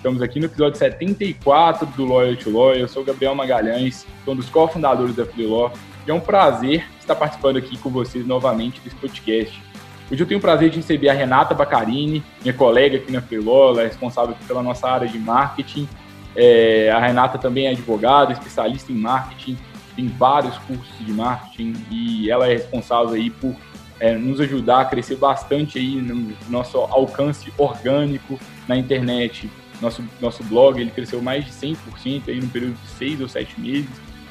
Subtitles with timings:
[0.00, 2.80] Estamos aqui no episódio 74 do Lawyer to Lawyer.
[2.80, 5.70] Eu sou o Gabriel Magalhães, sou um dos cofundadores da Free Law.
[6.06, 9.62] E é um prazer estar participando aqui com vocês novamente desse podcast.
[10.10, 13.40] Hoje eu tenho o prazer de receber a Renata Bacarini, minha colega aqui na Free
[13.40, 15.86] Law, ela é responsável pela nossa área de marketing.
[16.34, 19.58] É, a Renata também é advogada, especialista em marketing,
[19.94, 23.54] tem vários cursos de marketing e ela é responsável aí por
[24.00, 30.44] é, nos ajudar a crescer bastante aí no nosso alcance orgânico na internet, nosso, nosso
[30.44, 33.88] blog ele cresceu mais de 100% aí no período de seis ou sete meses.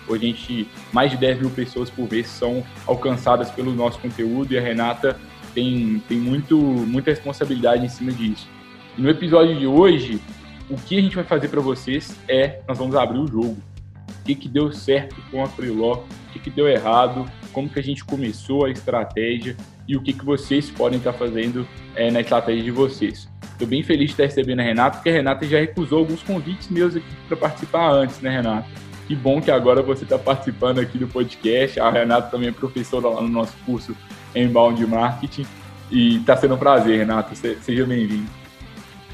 [0.07, 4.53] Hoje a gente, mais de 10 mil pessoas por vez são alcançadas pelo nosso conteúdo
[4.53, 5.19] e a Renata
[5.53, 8.47] tem, tem muito, muita responsabilidade em cima disso.
[8.97, 10.19] E no episódio de hoje,
[10.69, 13.57] o que a gente vai fazer para vocês é, nós vamos abrir o jogo.
[14.09, 17.79] O que, que deu certo com a Freeló, o que, que deu errado, como que
[17.79, 19.55] a gente começou a estratégia
[19.87, 23.27] e o que, que vocês podem estar fazendo é, na estratégia de vocês.
[23.59, 26.69] Estou bem feliz de estar recebendo a Renata, porque a Renata já recusou alguns convites
[26.69, 28.65] meus aqui para participar antes, né, Renata?
[29.05, 31.77] Que bom que agora você está participando aqui do podcast.
[31.77, 33.93] A Renata também é professora lá no nosso curso
[34.33, 35.45] Inbound Marketing.
[35.91, 37.35] E está sendo um prazer, Renata.
[37.35, 38.29] Seja bem-vindo.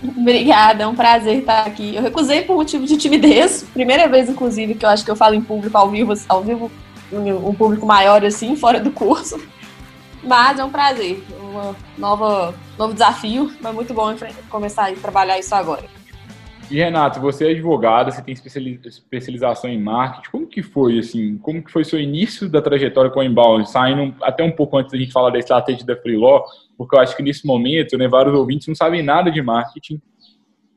[0.04, 1.96] Obrigada, é um prazer estar aqui.
[1.96, 3.66] Eu recusei por motivo de timidez.
[3.74, 6.72] Primeira vez, inclusive, que eu acho que eu falo em público ao vivo, ao vivo,
[7.12, 9.42] um público maior assim, fora do curso.
[10.24, 11.24] Mas é um prazer,
[11.56, 14.16] um nova, novo desafio, mas muito bom
[14.50, 15.84] começar a trabalhar isso agora.
[16.70, 20.32] E Renato, você é advogada, você tem especialização em marketing.
[20.32, 21.38] Como que foi assim?
[21.38, 23.70] Como que foi seu início da trajetória com o inbound?
[23.70, 26.44] Saindo até um pouco antes da gente falar da estratégia da Freelaw,
[26.76, 30.02] porque eu acho que nesse momento, né, vários ouvintes não sabem nada de marketing,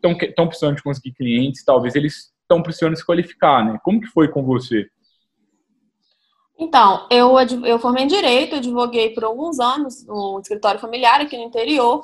[0.04, 3.78] estão precisando de conseguir clientes, talvez eles estão precisando se qualificar, né?
[3.82, 4.86] Como que foi com você?
[6.58, 11.44] Então, eu, eu formei em Direito, advoguei por alguns anos no escritório familiar aqui no
[11.44, 12.02] interior.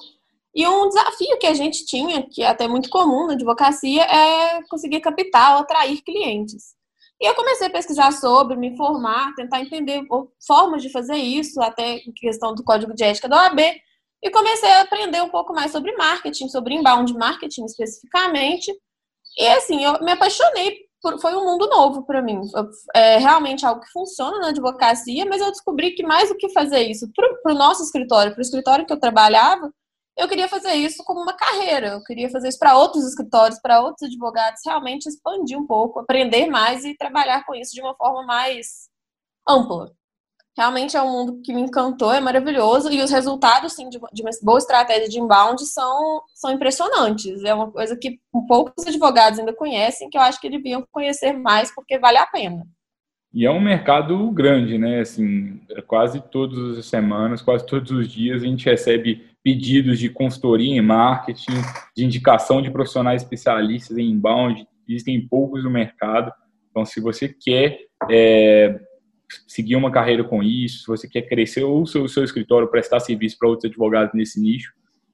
[0.55, 4.63] E um desafio que a gente tinha, que é até muito comum na advocacia, é
[4.71, 6.75] conseguir capital, atrair clientes.
[7.21, 10.03] E eu comecei a pesquisar sobre, me informar, tentar entender
[10.47, 13.61] formas de fazer isso, até questão do código de ética da OAB.
[14.23, 18.73] E comecei a aprender um pouco mais sobre marketing, sobre inbound marketing especificamente.
[19.37, 20.85] E assim, eu me apaixonei
[21.21, 22.41] foi um mundo novo para mim.
[22.95, 26.83] É realmente algo que funciona na advocacia, mas eu descobri que mais do que fazer
[26.83, 29.73] isso para o nosso escritório, para o escritório que eu trabalhava,
[30.17, 31.89] eu queria fazer isso como uma carreira.
[31.89, 36.47] Eu queria fazer isso para outros escritórios, para outros advogados, realmente expandir um pouco, aprender
[36.47, 38.89] mais e trabalhar com isso de uma forma mais
[39.49, 39.93] ampla.
[40.57, 44.31] Realmente é um mundo que me encantou, é maravilhoso e os resultados sim, de uma
[44.41, 47.43] boa estratégia de inbound são, são impressionantes.
[47.43, 51.75] É uma coisa que poucos advogados ainda conhecem, que eu acho que deviam conhecer mais
[51.75, 52.65] porque vale a pena.
[53.33, 55.01] E é um mercado grande, né?
[55.01, 60.73] Assim, quase todas as semanas, quase todos os dias a gente recebe pedidos de consultoria
[60.73, 61.61] em marketing,
[61.97, 64.65] de indicação de profissionais especialistas em inbound.
[64.89, 66.33] Existem poucos no mercado.
[66.71, 68.79] Então, se você quer é,
[69.47, 73.39] seguir uma carreira com isso, se você quer crescer o seu, seu escritório, prestar serviço
[73.39, 74.73] para outros advogados nesse nicho,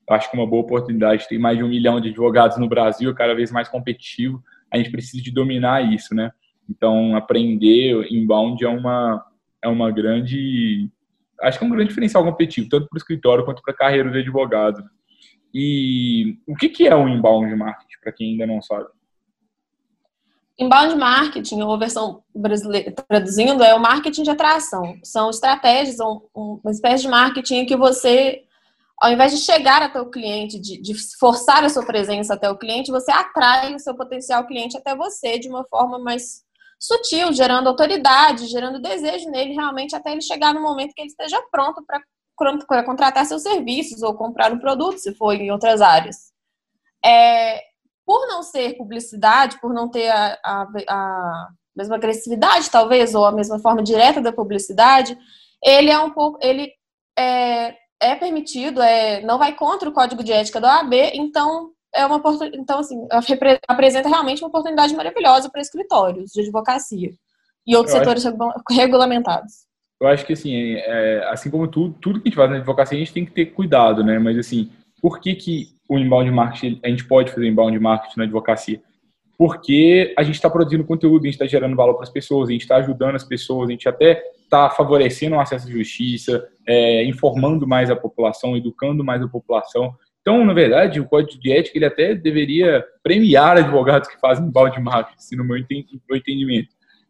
[0.08, 1.28] acho que é uma boa oportunidade.
[1.28, 4.42] Tem mais de um milhão de advogados no Brasil, cada vez mais competitivo.
[4.70, 6.32] A gente precisa de dominar isso, né?
[6.69, 9.25] Então, aprender inbound é uma,
[9.62, 10.91] é uma grande.
[11.41, 14.10] Acho que é um grande diferencial competitivo, tanto para o escritório quanto para a carreira
[14.10, 14.82] de advogado.
[15.53, 18.86] E o que, que é o inbound marketing, para quem ainda não sabe?
[20.60, 24.98] Inbound marketing, ou versão brasileira traduzindo, é o marketing de atração.
[25.03, 25.97] São estratégias,
[26.34, 28.42] uma espécie de marketing que você,
[29.01, 32.59] ao invés de chegar até o cliente, de, de, forçar a sua presença até o
[32.59, 36.42] cliente, você atrai o seu potencial cliente até você de uma forma mais
[36.78, 41.41] sutil, gerando autoridade, gerando desejo nele realmente até ele chegar no momento que ele esteja
[41.51, 41.83] pronto
[42.66, 46.33] para contratar seus serviços ou comprar um produto, se for em outras áreas.
[47.03, 47.70] É,
[48.10, 53.30] por não ser publicidade, por não ter a, a, a, mesma agressividade, talvez, ou a
[53.30, 55.16] mesma forma direta da publicidade,
[55.65, 56.36] ele é um pouco.
[56.42, 56.72] ele
[57.16, 62.04] é, é permitido, é, não vai contra o código de ética da OAB, então é
[62.04, 62.21] uma
[62.53, 63.07] então assim
[63.68, 67.12] apresenta realmente uma oportunidade maravilhosa para escritórios de advocacia
[67.65, 68.36] e outros eu setores acho,
[68.72, 69.53] regulamentados.
[70.03, 72.97] Eu acho que assim, é, assim como tudo, tudo que a gente faz na advocacia,
[72.97, 74.18] a gente tem que ter cuidado, né?
[74.18, 74.68] Mas assim,
[75.00, 78.80] por que que o inbound marketing, a gente pode fazer inbound marketing na advocacia.
[79.36, 82.52] porque a gente está produzindo conteúdo, a gente está gerando valor para as pessoas, a
[82.52, 87.02] gente está ajudando as pessoas, a gente até está favorecendo o acesso à justiça, é,
[87.04, 89.94] informando mais a população, educando mais a população.
[90.20, 94.78] Então, na verdade, o código de ética ele até deveria premiar advogados que fazem balde
[94.78, 96.68] marketing, no meu entendimento.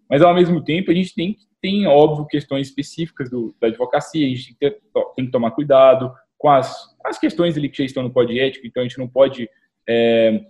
[0.09, 4.29] Mas, ao mesmo tempo, a gente tem, tem óbvio, questões específicas do, da advocacia, a
[4.29, 4.81] gente tem que, ter,
[5.17, 8.41] tem que tomar cuidado com as, as questões ali que já estão no código de
[8.41, 9.47] ética, então a gente não pode
[9.87, 10.41] é,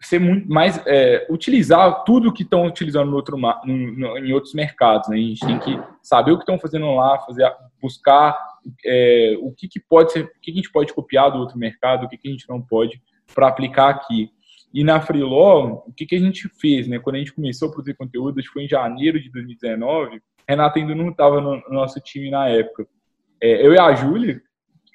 [0.00, 5.08] ser muito mais é, utilizar tudo que estão utilizando no outro, no, em outros mercados.
[5.08, 5.16] Né?
[5.16, 7.52] A gente tem que saber o que estão fazendo lá, fazer,
[7.82, 8.38] buscar
[8.86, 12.06] é, o que, que pode ser, o que a gente pode copiar do outro mercado,
[12.06, 13.02] o que, que a gente não pode
[13.34, 14.30] para aplicar aqui.
[14.72, 17.00] E na Freeló, o que, que a gente fez, né?
[17.00, 20.78] Quando a gente começou a produzir conteúdo, acho que foi em janeiro de 2019, Renata
[20.78, 22.86] ainda não estava no, nosso time na época.
[23.42, 24.40] É, eu e a Júlia,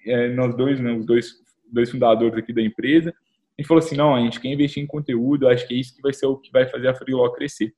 [0.05, 1.33] é, nós dois, né, os dois,
[1.71, 4.87] dois fundadores aqui da empresa, a gente falou assim, não, a gente quer investir em
[4.87, 7.73] conteúdo, acho que é isso que vai ser o que vai fazer a Freeló crescer.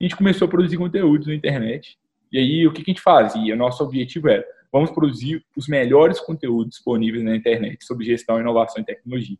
[0.00, 1.96] A gente começou a produzir conteúdos na internet,
[2.32, 3.54] e aí o que, que a gente fazia?
[3.54, 8.84] Nosso objetivo era, vamos produzir os melhores conteúdos disponíveis na internet sobre gestão, inovação e
[8.84, 9.36] tecnologia.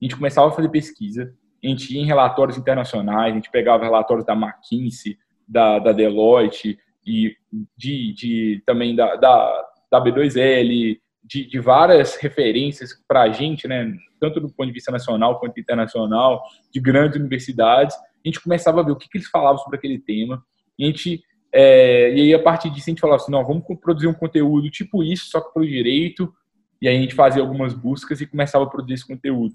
[0.00, 3.84] A gente começava a fazer pesquisa, a gente ia em relatórios internacionais, a gente pegava
[3.84, 6.78] relatórios da McKinsey, da, da Deloitte,
[7.08, 7.34] e
[7.76, 13.94] de, de também da, da, da B2L, de, de várias referências para a gente, né,
[14.18, 16.42] tanto do ponto de vista nacional quanto internacional,
[16.72, 19.98] de grandes universidades, a gente começava a ver o que, que eles falavam sobre aquele
[19.98, 20.42] tema,
[20.78, 21.22] e a gente
[21.52, 24.70] é, e aí, a partir disso, a gente falava assim: não, vamos produzir um conteúdo
[24.70, 26.32] tipo isso, só que para o direito.
[26.80, 29.54] E aí, a gente fazia algumas buscas e começava a produzir esse conteúdo.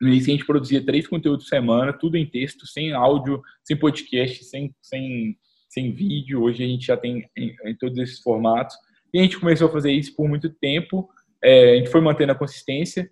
[0.00, 3.76] No início, a gente produzia três conteúdos por semana, tudo em texto, sem áudio, sem
[3.76, 5.36] podcast, sem, sem,
[5.68, 6.42] sem vídeo.
[6.42, 8.76] Hoje, a gente já tem em, em todos esses formatos.
[9.12, 11.08] E a gente começou a fazer isso por muito tempo.
[11.42, 13.10] É, a gente foi mantendo a consistência.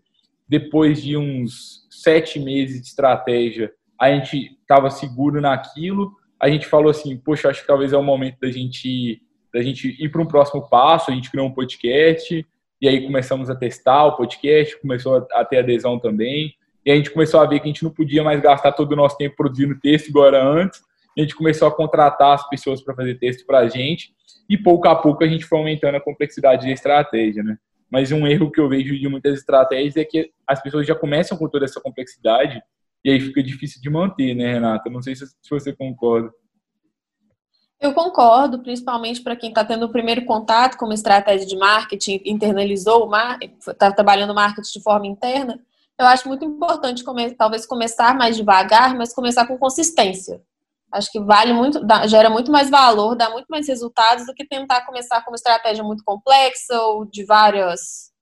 [0.48, 6.12] Depois de uns sete meses de estratégia, a gente estava seguro naquilo.
[6.40, 9.22] A gente falou assim, poxa, acho que talvez é o momento da gente,
[9.52, 11.10] da gente ir para um próximo passo.
[11.10, 12.46] A gente criou um podcast
[12.80, 16.54] e aí começamos a testar o podcast, começou a ter adesão também.
[16.84, 18.96] E a gente começou a ver que a gente não podia mais gastar todo o
[18.96, 20.80] nosso tempo produzindo texto era antes.
[21.16, 24.14] A gente começou a contratar as pessoas para fazer texto para a gente
[24.48, 27.56] e pouco a pouco a gente foi aumentando a complexidade da estratégia, né?
[27.90, 31.38] Mas um erro que eu vejo de muitas estratégias é que as pessoas já começam
[31.38, 32.60] com toda essa complexidade
[33.04, 34.90] e aí fica difícil de manter, né, Renata?
[34.90, 36.30] Não sei se, se você concorda.
[37.80, 42.22] Eu concordo, principalmente para quem está tendo o primeiro contato com uma estratégia de marketing,
[42.24, 43.08] internalizou,
[43.68, 45.60] está trabalhando marketing de forma interna.
[45.98, 47.04] Eu acho muito importante,
[47.36, 50.42] talvez, começar mais devagar, mas começar com consistência.
[50.96, 54.86] Acho que vale muito, gera muito mais valor, dá muito mais resultados do que tentar
[54.86, 58.14] começar com uma estratégia muito complexa ou de várias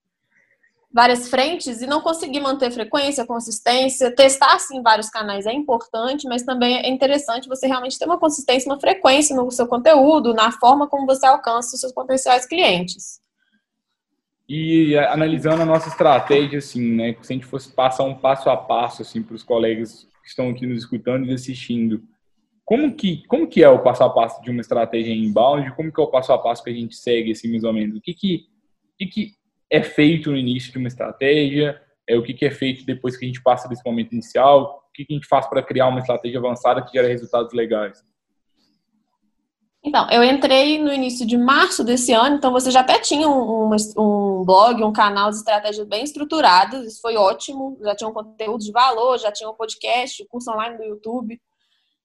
[0.92, 6.44] várias frentes e não conseguir manter frequência, consistência, testar sim vários canais é importante, mas
[6.44, 10.86] também é interessante você realmente ter uma consistência, uma frequência no seu conteúdo, na forma
[10.86, 13.20] como você alcança os seus potenciais clientes.
[14.48, 18.48] E é, analisando a nossa estratégia, assim, né, se a gente fosse passar um passo
[18.48, 22.02] a passo, assim, para os colegas que estão aqui nos escutando e assistindo,
[22.64, 25.74] como que, como que é o passo a passo de uma estratégia inbound?
[25.76, 27.96] Como que é o passo a passo que a gente segue, assim, mais ou menos?
[27.96, 28.46] O que que,
[28.94, 29.32] o que, que
[29.70, 31.80] é feito no início de uma estratégia?
[32.08, 34.82] É, o que, que é feito depois que a gente passa desse momento inicial?
[34.88, 38.02] O que, que a gente faz para criar uma estratégia avançada que gera resultados legais?
[39.86, 43.70] Então, eu entrei no início de março desse ano, então você já até tinha um,
[43.70, 48.14] um, um blog, um canal de estratégia bem estruturado, isso foi ótimo, já tinha um
[48.14, 51.38] conteúdo de valor, já tinha um podcast, curso online do YouTube.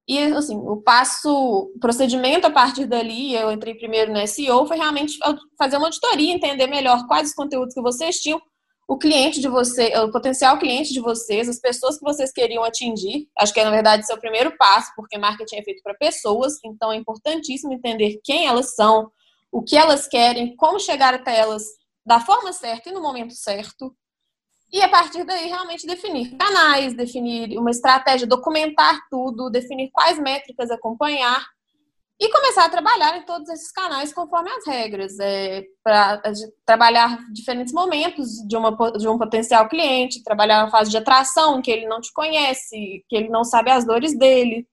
[0.10, 4.75] E, assim, o passo, o procedimento a partir dali, eu entrei primeiro no SEO, foi
[4.75, 5.20] realmente
[5.56, 8.42] fazer uma auditoria, entender melhor quais os conteúdos que vocês tinham,
[8.88, 13.28] o cliente de você, o potencial cliente de vocês, as pessoas que vocês queriam atingir.
[13.38, 16.92] Acho que é, na verdade, seu primeiro passo, porque marketing é feito para pessoas, então
[16.92, 19.12] é importantíssimo entender quem elas são,
[19.51, 21.62] o que elas querem, como chegar até elas
[22.04, 23.96] da forma certa e no momento certo.
[24.72, 30.70] E a partir daí, realmente definir canais, definir uma estratégia, documentar tudo, definir quais métricas
[30.70, 31.44] acompanhar
[32.20, 35.18] e começar a trabalhar em todos esses canais conforme as regras.
[35.20, 36.22] É, para
[36.66, 41.72] trabalhar diferentes momentos de, uma, de um potencial cliente, trabalhar na fase de atração, que
[41.72, 44.68] ele não te conhece, que ele não sabe as dores dele.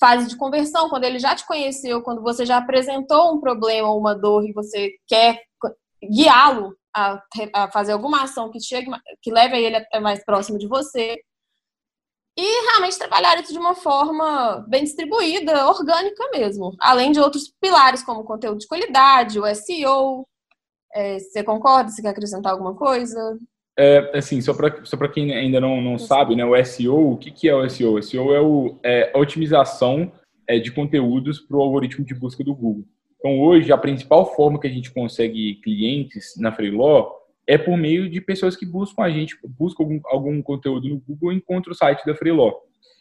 [0.00, 3.98] Fase de conversão, quando ele já te conheceu, quando você já apresentou um problema ou
[3.98, 5.40] uma dor e você quer
[6.02, 7.22] guiá-lo a,
[7.54, 11.16] a fazer alguma ação que chegue, que leve ele até mais próximo de você.
[12.38, 16.74] E realmente trabalhar isso de uma forma bem distribuída, orgânica mesmo.
[16.80, 20.26] Além de outros pilares, como conteúdo de qualidade, o SEO.
[20.94, 21.90] É, você concorda?
[21.90, 23.38] Você quer acrescentar alguma coisa?
[23.78, 27.30] é, assim, só para só quem ainda não, não sabe, né, o SEO, o que,
[27.30, 27.94] que é o SEO?
[27.94, 30.10] O SEO é, o, é a otimização
[30.48, 32.84] é, de conteúdos para o algoritmo de busca do Google.
[33.26, 37.10] Então, hoje, a principal forma que a gente consegue clientes na Freeló
[37.44, 41.32] é por meio de pessoas que buscam a gente, buscam algum, algum conteúdo no Google
[41.32, 42.54] e encontram o site da Freeló.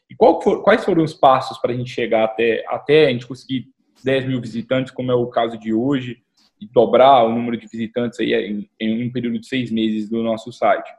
[0.09, 3.67] E for, quais foram os passos para a gente chegar até, até a gente conseguir
[4.03, 6.17] 10 mil visitantes, como é o caso de hoje,
[6.59, 10.23] e dobrar o número de visitantes aí em, em um período de seis meses do
[10.23, 10.89] nosso site?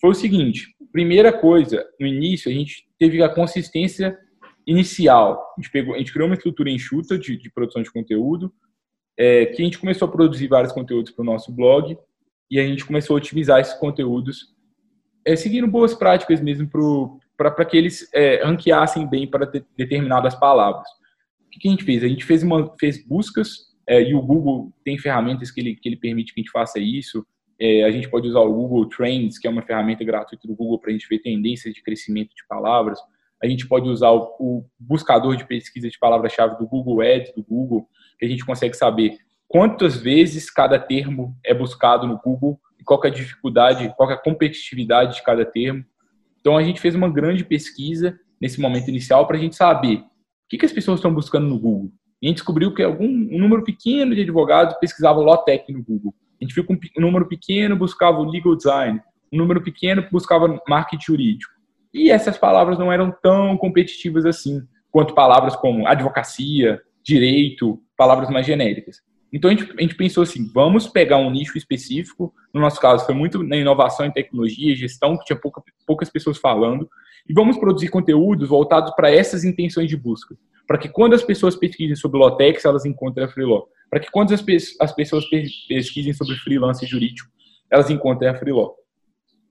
[0.00, 4.18] Foi o seguinte: primeira coisa, no início a gente teve a consistência
[4.66, 5.54] inicial.
[5.56, 8.52] A gente, pegou, a gente criou uma estrutura enxuta de, de produção de conteúdo,
[9.16, 11.96] é, que a gente começou a produzir vários conteúdos para o nosso blog
[12.50, 14.54] e a gente começou a otimizar esses conteúdos,
[15.24, 16.68] é, seguindo boas práticas mesmo
[17.36, 20.88] para que eles é, ranqueassem bem para de, determinadas palavras.
[21.46, 22.04] O que, que, a gente fez?
[22.04, 25.88] A gente fez, uma, fez buscas é, e o Google tem ferramentas que ele, que
[25.88, 27.26] ele permite que a gente faça isso.
[27.58, 30.78] É, a gente pode usar o Google Trends, que é uma ferramenta gratuita do Google
[30.78, 32.98] para a gente ver tendências de crescimento de palavras.
[33.42, 37.42] A gente pode usar o, o buscador de pesquisa de palavra-chave do Google Ads, do
[37.42, 37.88] Google,
[38.18, 43.00] que a gente consegue saber quantas vezes cada termo é buscado no Google e qual
[43.04, 45.84] é a dificuldade, qual é a competitividade de cada termo.
[46.40, 50.48] Então a gente fez uma grande pesquisa nesse momento inicial para a gente saber o
[50.48, 51.90] que, que as pessoas estão buscando no Google
[52.22, 56.14] a gente descobriu que algum um número pequeno de advogados pesquisavam Lotec no Google.
[56.40, 59.00] A gente viu que um, número pequeno buscava o legal design,
[59.32, 61.52] um número pequeno buscava marketing jurídico.
[61.92, 68.46] E essas palavras não eram tão competitivas assim quanto palavras como advocacia, direito, palavras mais
[68.46, 69.00] genéricas.
[69.32, 73.04] Então a gente, a gente pensou assim, vamos pegar um nicho específico, no nosso caso
[73.04, 76.88] foi muito na inovação em tecnologia gestão, que tinha pouca, poucas pessoas falando,
[77.28, 81.54] e vamos produzir conteúdos voltados para essas intenções de busca para que quando as pessoas
[81.54, 83.66] pesquisem sobre Lotex, elas encontrem a Freeló.
[83.88, 85.24] Para que quando as, pe as pessoas
[85.68, 87.30] pesquisem sobre freelance jurídico,
[87.70, 88.72] elas encontrem a Freeló.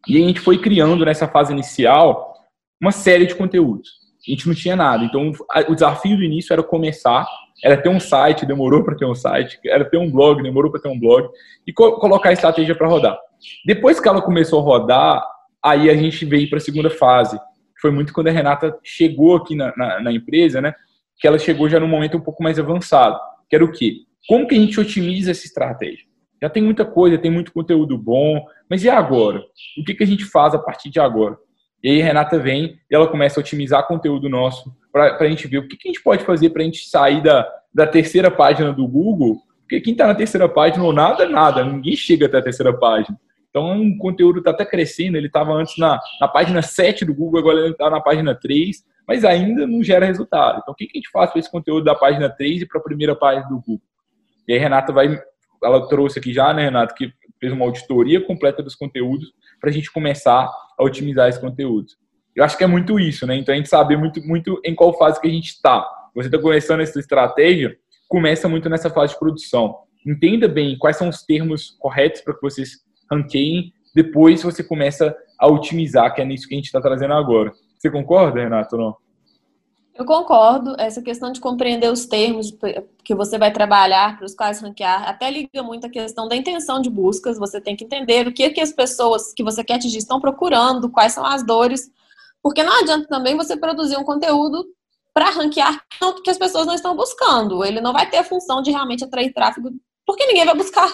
[0.07, 2.33] E a gente foi criando nessa fase inicial
[2.81, 3.89] uma série de conteúdos.
[4.27, 5.03] A gente não tinha nada.
[5.03, 5.31] Então,
[5.67, 7.27] o desafio do início era começar,
[7.63, 10.81] era ter um site, demorou para ter um site, era ter um blog, demorou para
[10.81, 11.29] ter um blog,
[11.65, 13.17] e co colocar a estratégia para rodar.
[13.65, 15.24] Depois que ela começou a rodar,
[15.63, 17.39] aí a gente veio para a segunda fase,
[17.79, 20.74] foi muito quando a Renata chegou aqui na, na, na empresa, né?
[21.17, 23.19] que ela chegou já num momento um pouco mais avançado,
[23.50, 24.01] que era o quê?
[24.27, 26.05] Como que a gente otimiza essa estratégia?
[26.45, 29.43] Já tem muita coisa, tem muito conteúdo bom, mas e agora?
[29.79, 31.37] O que, que a gente faz a partir de agora?
[31.83, 35.47] E aí a Renata vem e ela começa a otimizar conteúdo nosso para a gente
[35.47, 38.31] ver o que, que a gente pode fazer para a gente sair da, da terceira
[38.31, 42.37] página do Google, porque quem está na terceira página ou nada, nada, ninguém chega até
[42.37, 43.19] a terceira página.
[43.49, 45.17] Então, o conteúdo está até crescendo.
[45.17, 48.83] Ele estava antes na, na página 7 do Google, agora ele está na página 3
[49.07, 50.59] mas ainda não gera resultado.
[50.61, 52.83] Então, o que a gente faz com esse conteúdo da página 3 e para a
[52.83, 53.81] primeira página do Google?
[54.47, 55.21] E aí, Renata vai,
[55.63, 59.74] ela trouxe aqui já, né, Renata, que fez uma auditoria completa dos conteúdos para a
[59.74, 61.97] gente começar a otimizar esses conteúdos.
[62.35, 63.35] Eu acho que é muito isso, né?
[63.38, 65.88] Então, a gente sabe muito, muito em qual fase que a gente está.
[66.13, 69.77] Você está começando essa estratégia, começa muito nessa fase de produção.
[70.05, 73.74] Entenda bem quais são os termos corretos para que vocês ranqueiem.
[73.93, 77.51] Depois você começa a otimizar, que é nisso que a gente está trazendo agora.
[77.77, 78.95] Você concorda, Renato, não?
[79.95, 80.75] Eu concordo.
[80.77, 82.53] Essa questão de compreender os termos
[83.03, 86.81] que você vai trabalhar para os quais ranquear até liga muito a questão da intenção
[86.81, 87.39] de buscas.
[87.39, 90.89] Você tem que entender o que, que as pessoas que você quer atingir estão procurando,
[90.89, 91.89] quais são as dores.
[92.43, 94.65] Porque não adianta também você produzir um conteúdo
[95.13, 95.81] para ranquear
[96.23, 97.63] que as pessoas não estão buscando.
[97.63, 99.71] Ele não vai ter a função de realmente atrair tráfego,
[100.05, 100.93] porque ninguém vai buscar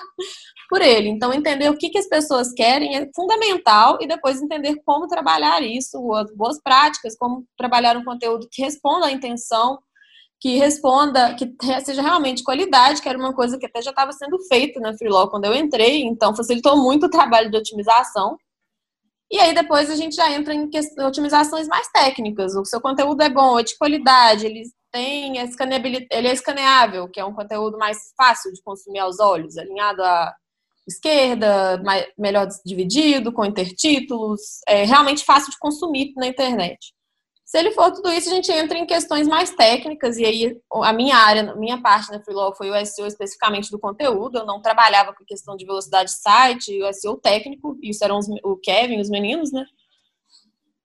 [0.72, 1.10] por ele.
[1.10, 5.62] Então, entender o que, que as pessoas querem é fundamental e depois entender como trabalhar
[5.62, 9.80] isso, as boas práticas, como trabalhar um conteúdo que responda à intenção,
[10.40, 14.40] que responda, que seja realmente qualidade, que era uma coisa que até já estava sendo
[14.48, 18.38] feita na Freelaw quando eu entrei, então facilitou muito o trabalho de otimização.
[19.30, 20.70] E aí depois a gente já entra em
[21.06, 22.56] otimizações mais técnicas.
[22.56, 27.25] O seu conteúdo é bom, é de qualidade, ele tem ele é escaneável, que é
[27.25, 30.34] um conteúdo mais fácil de consumir aos olhos, alinhado a
[30.88, 36.94] esquerda, mais, melhor dividido, com intertítulos, é realmente fácil de consumir na internet.
[37.46, 40.94] Se ele for tudo isso, a gente entra em questões mais técnicas, e aí a
[40.94, 44.62] minha área, a minha parte na Freelaw foi o SEO especificamente do conteúdo, eu não
[44.62, 49.02] trabalhava com questão de velocidade de site, o SEO técnico, isso eram os, o Kevin,
[49.02, 49.66] os meninos, né?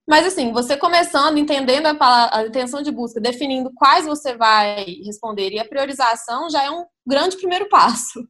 [0.08, 5.50] Mas assim, você começando, entendendo a, a intenção de busca, definindo quais você vai responder
[5.50, 8.26] e a priorização já é um grande primeiro passo.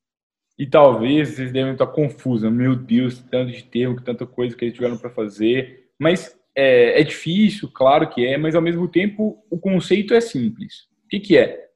[0.58, 2.50] E talvez vocês devem estar confusos.
[2.50, 5.90] Meu Deus, tanto de termo, tanta coisa que eles tiveram para fazer.
[5.98, 10.88] Mas é, é, difícil, claro que é, mas ao mesmo tempo o conceito é simples.
[11.04, 11.66] O que, que é?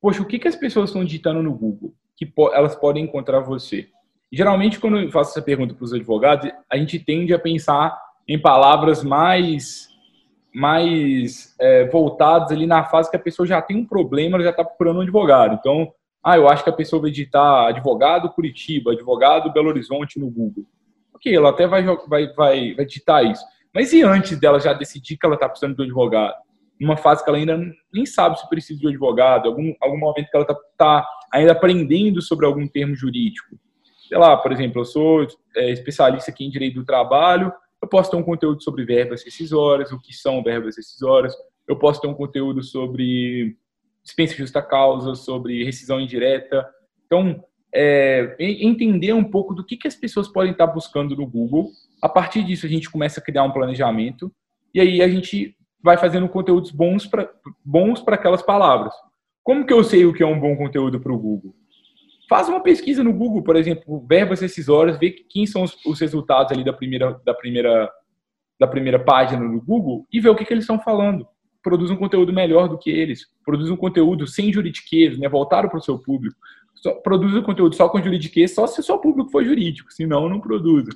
[0.00, 3.40] Poxa, o que, que as pessoas estão digitando no Google que po elas podem encontrar
[3.40, 3.88] você?
[4.32, 7.96] Geralmente, quando eu faço essa pergunta para os advogados, a gente tende a pensar
[8.26, 9.88] em palavras mais
[10.54, 14.50] mais é, voltadas ali na fase que a pessoa já tem um problema, ela já
[14.50, 15.54] está procurando um advogado.
[15.54, 20.30] Então, ah, eu acho que a pessoa vai digitar advogado Curitiba, advogado Belo Horizonte no
[20.30, 20.64] Google.
[21.14, 23.44] Ok, ela até vai, vai, vai, vai digitar isso.
[23.74, 26.34] Mas e antes dela já decidir que ela está precisando de um advogado?
[26.80, 27.58] Numa fase que ela ainda
[27.92, 31.52] nem sabe se precisa de um advogado, algum, algum momento que ela está tá ainda
[31.52, 33.56] aprendendo sobre algum termo jurídico.
[34.08, 38.10] Sei lá, por exemplo, eu sou é, especialista aqui em direito do trabalho, eu posso
[38.10, 41.34] ter um conteúdo sobre verbas rescisórias, o que são verbas rescisórias,
[41.66, 43.56] eu posso ter um conteúdo sobre
[44.08, 46.66] dispensa justa causa, sobre rescisão indireta.
[47.06, 51.70] Então, é, entender um pouco do que, que as pessoas podem estar buscando no Google.
[52.02, 54.32] A partir disso, a gente começa a criar um planejamento
[54.74, 57.30] e aí a gente vai fazendo conteúdos bons para
[57.64, 58.94] bons aquelas palavras.
[59.44, 61.54] Como que eu sei o que é um bom conteúdo para o Google?
[62.28, 66.52] Faz uma pesquisa no Google, por exemplo, verbas rescisórias, vê quem são os, os, resultados
[66.52, 67.90] ali da primeira, da primeira,
[68.60, 71.26] da primeira página no Google e vê o que, que eles estão falando.
[71.68, 73.26] Produz um conteúdo melhor do que eles.
[73.44, 76.34] Produz um conteúdo sem juridiquês, né, voltado para o seu público.
[76.74, 80.30] Só, produz um conteúdo só com juridiquês, só se o seu público for jurídico, senão
[80.30, 80.88] não produza.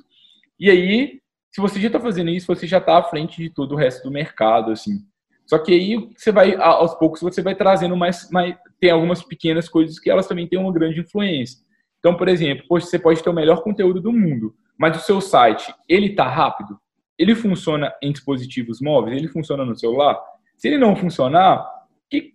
[0.59, 1.19] E aí,
[1.51, 4.03] se você já está fazendo isso, você já está à frente de todo o resto
[4.03, 5.05] do mercado, assim.
[5.45, 8.55] Só que aí você vai, aos poucos, você vai trazendo mais, mais.
[8.79, 11.59] Tem algumas pequenas coisas que elas também têm uma grande influência.
[11.99, 15.21] Então, por exemplo, poxa, você pode ter o melhor conteúdo do mundo, mas o seu
[15.21, 16.79] site, ele está rápido?
[17.15, 19.15] Ele funciona em dispositivos móveis?
[19.15, 20.19] Ele funciona no celular?
[20.57, 21.67] Se ele não funcionar,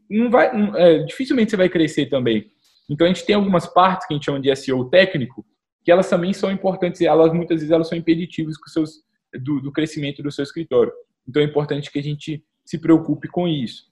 [0.09, 2.51] não vai, é, dificilmente você vai crescer também.
[2.89, 5.45] Então, a gente tem algumas partes que a gente chama de SEO técnico,
[5.85, 9.03] que elas também são importantes elas, muitas vezes, elas são impeditivas seus,
[9.43, 10.93] do, do crescimento do seu escritório.
[11.29, 13.87] Então, é importante que a gente se preocupe com isso.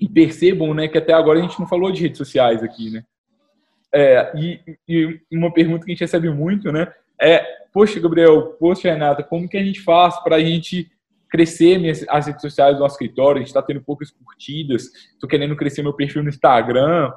[0.00, 3.04] E percebam, né, que até agora a gente não falou de redes sociais aqui, né?
[3.92, 8.92] É, e, e, uma pergunta que a gente recebe muito, né, é, poxa, Gabriel, poxa,
[8.92, 10.90] Renata, como que a gente faz para a gente
[11.30, 13.36] crescer as redes sociais do nosso escritório?
[13.36, 17.12] A gente está tendo poucas curtidas, estou querendo crescer meu perfil no Instagram.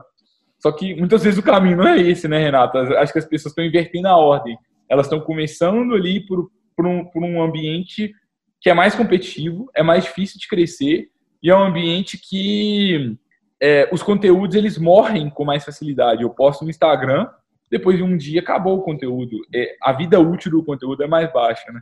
[0.59, 2.79] Só que muitas vezes o caminho não é esse, né, Renata?
[2.99, 4.57] Acho que as pessoas estão invertendo a ordem.
[4.89, 8.13] Elas estão começando ali por, por, um, por um ambiente
[8.59, 11.09] que é mais competitivo, é mais difícil de crescer
[11.41, 13.17] e é um ambiente que
[13.59, 16.21] é, os conteúdos eles morrem com mais facilidade.
[16.21, 17.27] Eu posto no Instagram,
[17.69, 19.37] depois de um dia acabou o conteúdo.
[19.53, 21.81] É, a vida útil do conteúdo é mais baixa, né?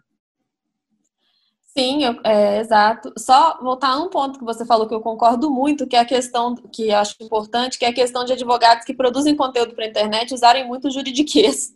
[1.78, 3.14] Sim, eu, é, exato.
[3.18, 6.06] Só voltar a um ponto que você falou que eu concordo muito, que é a
[6.06, 9.86] questão que eu acho importante, que é a questão de advogados que produzem conteúdo para
[9.86, 11.74] a internet usarem muito juridiquês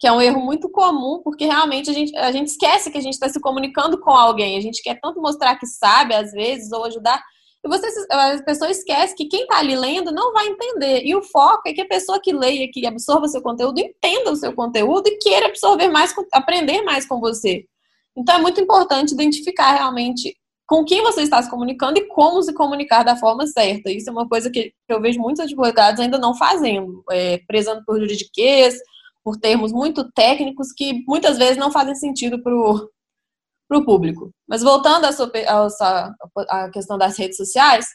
[0.00, 3.02] que é um erro muito comum, porque realmente a gente, a gente esquece que a
[3.02, 4.56] gente está se comunicando com alguém.
[4.56, 7.22] A gente quer tanto mostrar que sabe, às vezes, ou ajudar.
[7.62, 11.02] E você, a pessoa esquece que quem está ali lendo não vai entender.
[11.04, 14.36] E o foco é que a pessoa que leia, que absorva seu conteúdo, entenda o
[14.36, 17.66] seu conteúdo e queira absorver mais, aprender mais com você.
[18.16, 22.54] Então é muito importante identificar realmente com quem você está se comunicando e como se
[22.54, 23.90] comunicar da forma certa.
[23.90, 27.98] Isso é uma coisa que eu vejo muitos advogados ainda não fazendo, é, prezando por
[27.98, 28.76] juridiquês,
[29.24, 34.30] por termos muito técnicos que muitas vezes não fazem sentido para o público.
[34.48, 37.86] Mas voltando à, sua, à, à questão das redes sociais,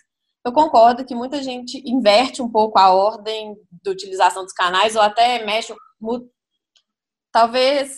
[0.45, 5.01] eu concordo que muita gente inverte um pouco a ordem de utilização dos canais ou
[5.01, 5.73] até mexe,
[7.31, 7.97] talvez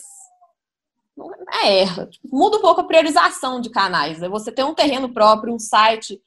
[1.62, 4.18] é, erra, muda um pouco a priorização de canais.
[4.18, 4.28] Né?
[4.28, 6.20] Você tem um terreno próprio, um site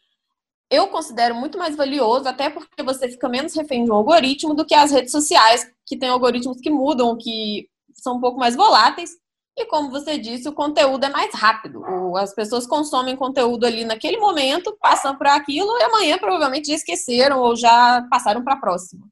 [0.71, 4.65] eu considero muito mais valioso, até porque você fica menos refém de um algoritmo do
[4.65, 9.11] que as redes sociais, que têm algoritmos que mudam, que são um pouco mais voláteis.
[9.57, 11.83] E como você disse, o conteúdo é mais rápido.
[12.15, 17.41] As pessoas consomem conteúdo ali naquele momento, passam por aquilo e amanhã provavelmente já esqueceram
[17.41, 19.05] ou já passaram para a próxima.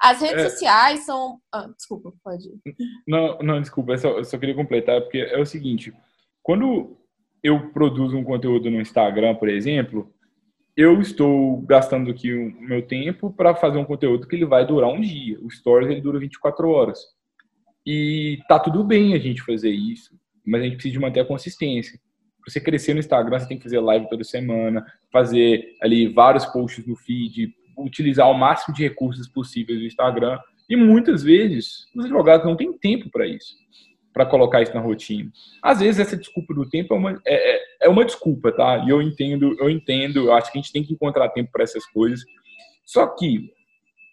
[0.00, 0.48] As redes é...
[0.50, 1.40] sociais são.
[1.52, 2.76] Ah, desculpa, pode ir.
[3.06, 5.92] Não, não, desculpa, eu só, eu só queria completar, porque é o seguinte:
[6.42, 6.96] quando
[7.42, 10.12] eu produzo um conteúdo no Instagram, por exemplo,
[10.76, 14.90] eu estou gastando aqui o meu tempo para fazer um conteúdo que ele vai durar
[14.90, 15.38] um dia.
[15.40, 17.00] O Stories ele dura 24 horas.
[17.84, 21.98] E tá tudo bem a gente fazer isso, mas a gente precisa manter a consistência.
[22.42, 26.44] Para você crescer no Instagram, você tem que fazer live toda semana, fazer ali vários
[26.46, 30.38] posts no feed, utilizar o máximo de recursos possíveis do Instagram.
[30.68, 33.54] E muitas vezes os advogados não têm tempo para isso
[34.16, 35.30] para colocar isso na rotina.
[35.62, 38.82] Às vezes essa desculpa do tempo é uma, é, é, é uma desculpa, tá?
[38.86, 41.64] E eu entendo, eu entendo, eu acho que a gente tem que encontrar tempo para
[41.64, 42.24] essas coisas.
[42.82, 43.50] Só que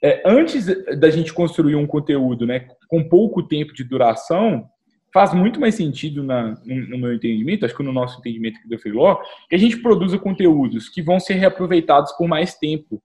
[0.03, 0.65] é, antes
[0.99, 4.67] da gente construir um conteúdo, né, com pouco tempo de duração,
[5.13, 8.77] faz muito mais sentido na, no, meu entendimento, acho que no nosso entendimento aqui da
[8.77, 13.01] Freeló, que a gente produza conteúdos que vão ser reaproveitados por mais tempo,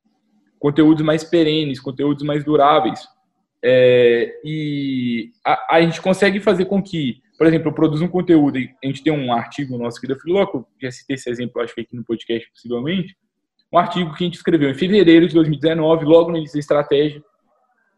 [0.59, 3.07] conteúdos mais perenes, conteúdos mais duráveis.
[3.63, 8.57] É, e a, a, gente consegue fazer com que, por exemplo, eu produzo um conteúdo,
[8.57, 11.81] a gente tem um artigo nosso aqui da Freeloco, já citei esse exemplo, acho que
[11.81, 13.17] aqui no podcast, possivelmente,
[13.73, 17.23] um artigo que a gente escreveu em fevereiro de 2019, logo no início da estratégia,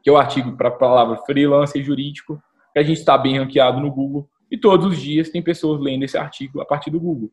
[0.02, 2.42] que é o artigo para a palavra freelancer jurídico,
[2.72, 6.04] que a gente está bem ranqueado no Google, e todos os dias tem pessoas lendo
[6.04, 7.30] esse artigo a partir do Google.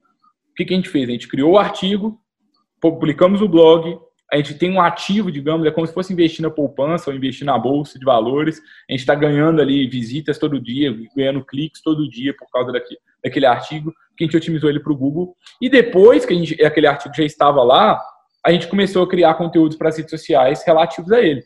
[0.51, 1.07] O que, que a gente fez?
[1.07, 2.19] A gente criou o artigo,
[2.79, 3.97] publicamos o blog,
[4.31, 7.45] a gente tem um ativo, digamos, é como se fosse investir na poupança ou investir
[7.45, 8.59] na bolsa de valores.
[8.89, 12.99] A gente está ganhando ali visitas todo dia, ganhando cliques todo dia por causa daquele,
[13.23, 15.33] daquele artigo, que a gente otimizou ele para o Google.
[15.61, 18.01] E depois que gente, aquele artigo já estava lá,
[18.45, 21.43] a gente começou a criar conteúdos para as redes sociais relativos a ele.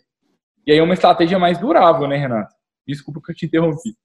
[0.66, 2.54] E aí é uma estratégia mais durável, né, Renato?
[2.88, 3.96] Desculpa que eu te interrompi.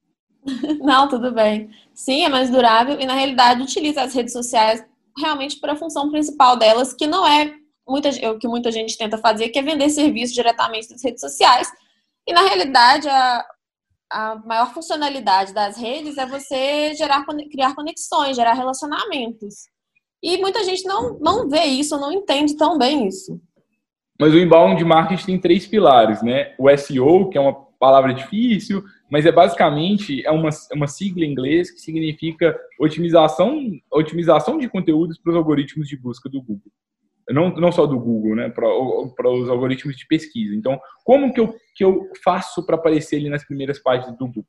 [0.81, 1.71] Não, tudo bem.
[1.95, 4.85] Sim, é mais durável e, na realidade, utiliza as redes sociais
[5.19, 7.55] realmente para a função principal delas, que não é
[7.87, 11.71] muita, o que muita gente tenta fazer, que é vender serviço diretamente das redes sociais.
[12.27, 13.47] E, na realidade, a,
[14.11, 19.69] a maior funcionalidade das redes é você gerar, criar conexões, gerar relacionamentos.
[20.23, 23.41] E muita gente não, não vê isso, não entende tão bem isso.
[24.19, 26.55] Mas o inbound marketing tem três pilares, né?
[26.59, 31.25] O SEO, que é uma palavra difícil, mas é basicamente é uma, é uma sigla
[31.25, 33.61] em inglês que significa otimização,
[33.93, 36.73] otimização de conteúdos para os algoritmos de busca do Google.
[37.31, 38.49] Não, não só do Google, né?
[38.49, 40.55] Para, os algoritmos de pesquisa.
[40.55, 44.47] Então, como que eu, que eu faço para aparecer ali nas primeiras páginas do Google?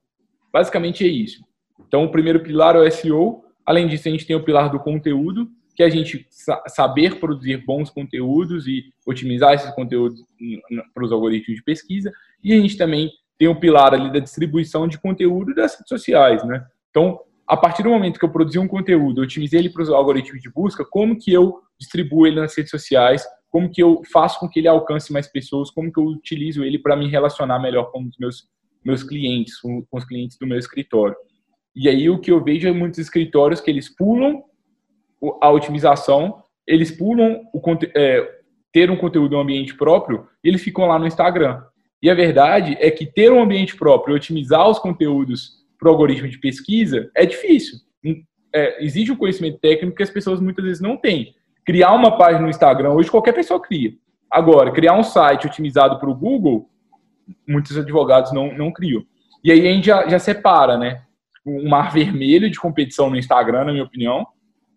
[0.53, 1.43] Basicamente é isso.
[1.87, 3.43] Então, o primeiro pilar é o SEO.
[3.65, 6.27] Além disso, a gente tem o pilar do conteúdo, que é a gente
[6.67, 10.23] saber produzir bons conteúdos e otimizar esses conteúdos
[10.93, 12.11] para os algoritmos de pesquisa.
[12.43, 16.43] E a gente também tem o pilar ali da distribuição de conteúdo das redes sociais,
[16.45, 16.65] né?
[16.89, 19.89] Então, a partir do momento que eu produzi um conteúdo, eu otimizei ele para os
[19.89, 24.39] algoritmos de busca, como que eu distribuo ele nas redes sociais, como que eu faço
[24.39, 27.91] com que ele alcance mais pessoas, como que eu utilizo ele para me relacionar melhor
[27.91, 28.49] com os meus,
[28.83, 31.15] meus clientes, com, os clientes do meu escritório.
[31.73, 34.43] E aí o que eu vejo é muitos escritórios que eles pulam
[35.41, 37.61] a otimização, eles pulam o,
[37.95, 38.39] é,
[38.73, 41.63] ter um conteúdo um ambiente próprio e eles ficam lá no Instagram.
[42.01, 46.27] E a verdade é que ter um ambiente próprio otimizar os conteúdos para o algoritmo
[46.27, 47.79] de pesquisa é difícil.
[48.53, 51.35] É, exige um conhecimento técnico que as pessoas muitas vezes não têm.
[51.65, 53.93] Criar uma página no Instagram, hoje qualquer pessoa cria.
[54.31, 56.69] Agora, criar um site otimizado para o Google,
[57.47, 59.03] muitos advogados não, não criam.
[59.43, 61.01] E aí a gente já, já separa, né?
[61.45, 64.25] Um mar vermelho de competição no Instagram, na minha opinião,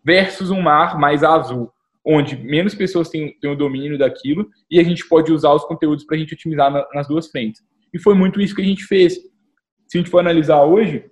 [0.04, 1.72] versus um mar mais azul,
[2.04, 6.04] onde menos pessoas têm, têm o domínio daquilo e a gente pode usar os conteúdos
[6.04, 7.62] para a gente otimizar na, nas duas frentes.
[7.92, 9.18] E foi muito isso que a gente fez.
[9.90, 11.04] Se a gente for analisar hoje,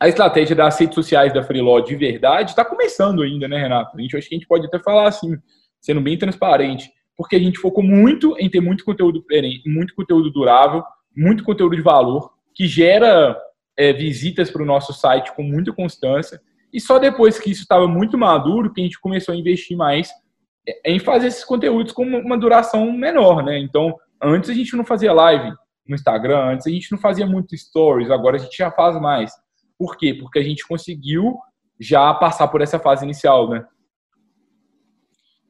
[0.00, 3.94] a estratégia das redes sociais da Freeló de verdade está começando ainda, né, Renato?
[3.94, 5.36] A gente acho que a gente pode até falar assim,
[5.78, 9.22] sendo bem transparente, porque a gente focou muito em ter muito conteúdo
[9.66, 10.82] muito conteúdo durável,
[11.14, 13.38] muito conteúdo de valor, que gera
[13.76, 16.40] é, visitas para o nosso site com muita constância
[16.72, 20.10] e só depois que isso estava muito maduro que a gente começou a investir mais
[20.82, 23.58] em fazer esses conteúdos com uma duração menor, né?
[23.58, 25.52] Então, antes a gente não fazia live
[25.86, 29.32] no Instagram, antes a gente não fazia muito stories, agora a gente já faz mais.
[29.78, 30.14] Por quê?
[30.14, 31.38] Porque a gente conseguiu
[31.78, 33.66] já passar por essa fase inicial, né?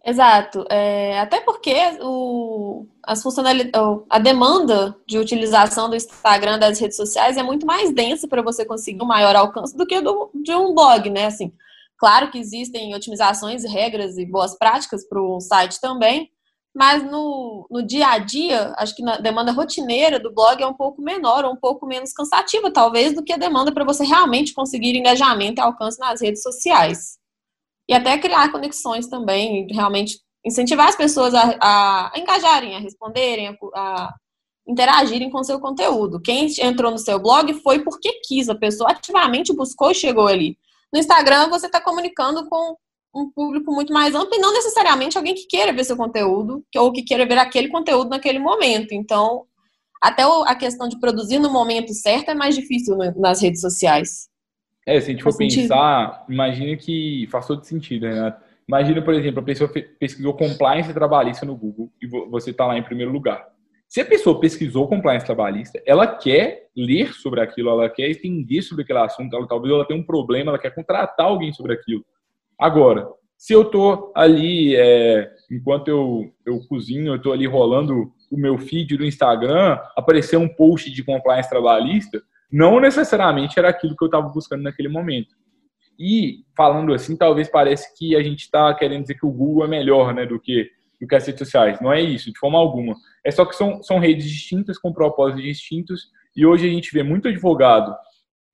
[0.05, 0.67] Exato.
[0.71, 3.73] É, até porque o, as funcionalidades,
[4.11, 8.67] a demanda de utilização do Instagram, das redes sociais, é muito mais densa para você
[8.67, 11.27] conseguir um maior alcance do que do, de um blog, né?
[11.27, 11.55] Assim,
[11.97, 16.31] claro que existem otimizações, regras e boas práticas para o site também,
[16.75, 20.75] mas no, no dia a dia, acho que na demanda rotineira do blog é um
[20.75, 24.97] pouco menor, um pouco menos cansativa, talvez, do que a demanda para você realmente conseguir
[24.97, 27.19] engajamento e alcance nas redes sociais
[27.89, 33.55] e até criar conexões também, realmente incentivar as pessoas a, a engajarem, a responderem, a,
[33.77, 34.15] a
[34.67, 36.21] interagirem com o seu conteúdo.
[36.21, 40.59] Quem entrou no seu blog foi porque quis, a pessoa ativamente buscou e chegou ali.
[40.93, 42.77] No Instagram, você está comunicando com
[43.15, 46.93] um público muito mais amplo e não necessariamente alguém que queira ver seu conteúdo ou
[46.93, 48.93] que queira ver aquele conteúdo naquele momento.
[48.93, 49.45] Então,
[50.03, 54.29] até a questão de produzir no momento certo é mais difícil nas redes sociais.
[54.87, 58.37] É, se a gente for pensar, imagina que faz todo sentido, né?
[58.69, 62.83] Imagina, por exemplo, a pessoa pesquisou compliance trabalhista no Google e você está lá em
[62.83, 63.47] primeiro lugar.
[63.89, 68.83] Se a pessoa pesquisou compliance trabalhista, ela quer ler sobre aquilo, ela quer entender sobre
[68.83, 72.05] aquele assunto, ela, talvez ela tenha um problema, ela quer contratar alguém sobre aquilo.
[72.59, 78.37] Agora, se eu estou ali, é, enquanto eu, eu cozinho, eu estou ali rolando o
[78.37, 84.05] meu feed do Instagram, aparecer um post de compliance trabalhista, não necessariamente era aquilo que
[84.05, 85.35] eu estava buscando naquele momento.
[85.99, 89.69] E, falando assim, talvez pareça que a gente está querendo dizer que o Google é
[89.69, 91.81] melhor né, do, que, do que as redes sociais.
[91.81, 92.95] Não é isso, de forma alguma.
[93.25, 97.03] É só que são, são redes distintas, com propósitos distintos, E hoje a gente vê
[97.03, 97.95] muito advogado.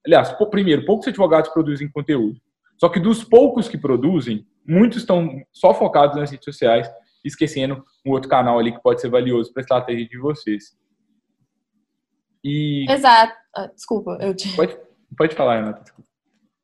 [0.05, 2.41] Aliás, primeiro, poucos advogados produzem conteúdo.
[2.81, 6.91] Só que dos poucos que produzem, muitos estão só focados nas redes sociais,
[7.23, 10.75] esquecendo um outro canal ali que pode ser valioso para a estratégia de vocês.
[12.43, 12.91] E...
[12.91, 13.35] Exato.
[13.55, 14.57] Ah, desculpa, eu te...
[14.57, 14.79] Pode,
[15.15, 15.83] pode falar, Renata.
[15.83, 16.09] Desculpa.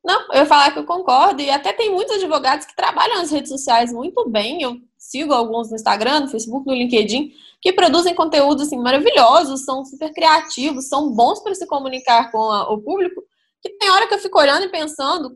[0.02, 3.30] Não, eu ia falar que eu concordo, e até tem muitos advogados que trabalham nas
[3.30, 4.62] redes sociais muito bem.
[4.62, 9.84] Eu sigo alguns no Instagram, no Facebook, no LinkedIn, que produzem conteúdos assim, maravilhosos, são
[9.84, 13.20] super criativos, são bons para se comunicar com a, o público.
[13.62, 15.34] Que tem hora que eu fico olhando e pensando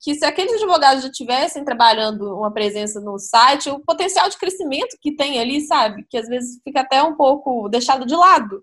[0.00, 4.96] que se aqueles advogados já tivessem trabalhando uma presença no site, o potencial de crescimento
[5.00, 6.04] que tem ali, sabe?
[6.08, 8.62] Que às vezes fica até um pouco deixado de lado.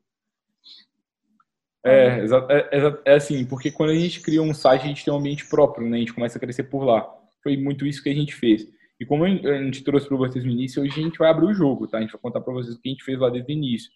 [1.84, 5.18] É, é, é, assim, porque quando a gente cria um site, a gente tem um
[5.18, 5.98] ambiente próprio, né?
[5.98, 7.08] A gente começa a crescer por lá.
[7.42, 8.68] Foi muito isso que a gente fez.
[9.00, 11.54] E como a gente trouxe para vocês no início, hoje a gente vai abrir o
[11.54, 11.98] jogo, tá?
[11.98, 13.90] A gente vai contar para vocês o que a gente fez lá desde o início.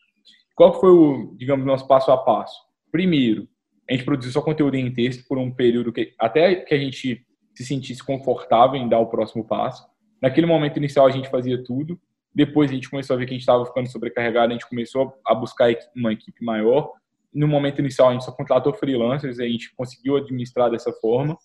[0.56, 2.56] Qual foi o, digamos, nosso passo a passo?
[2.90, 3.48] Primeiro,
[3.90, 7.26] a gente produziu só conteúdo em texto por um período que até que a gente
[7.54, 9.86] se sentisse confortável em dar o próximo passo.
[10.22, 12.00] Naquele momento inicial a gente fazia tudo.
[12.34, 15.14] Depois a gente começou a ver que a gente estava ficando sobrecarregado, a gente começou
[15.26, 16.94] a buscar uma equipe maior
[17.34, 21.38] no momento inicial a gente só contratou freelancers, a gente conseguiu administrar dessa forma,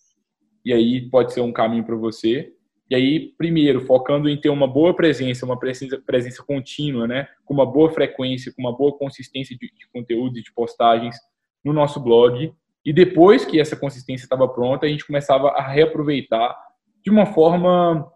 [0.65, 2.53] e aí pode ser um caminho para você.
[2.91, 7.55] E aí, primeiro, focando em ter uma boa presença, uma presença, presença contínua, né, com
[7.55, 11.17] uma boa frequência, com uma boa consistência de, de conteúdo e de postagens
[11.65, 12.53] no nosso blog.
[12.85, 16.57] E depois que essa consistência estava pronta, a gente começava a reaproveitar
[17.05, 18.11] de uma forma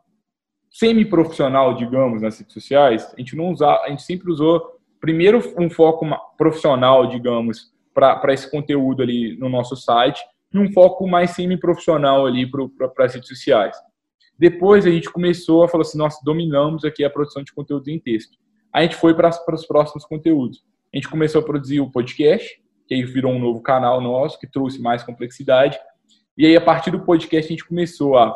[0.71, 3.13] semi-profissional, digamos, nas redes sociais.
[3.15, 6.07] A gente não usava, a gente sempre usou primeiro um foco
[6.39, 12.51] profissional, digamos, para esse conteúdo ali no nosso site, e um foco mais semi-profissional ali
[12.51, 13.77] para as redes sociais.
[14.39, 17.99] Depois a gente começou a falar assim, nós dominamos aqui a produção de conteúdo em
[17.99, 18.39] texto.
[18.73, 20.65] A gente foi para os próximos conteúdos.
[20.93, 24.47] A gente começou a produzir o podcast, que aí virou um novo canal nosso, que
[24.47, 25.79] trouxe mais complexidade.
[26.37, 28.35] E aí, a partir do podcast, a gente começou a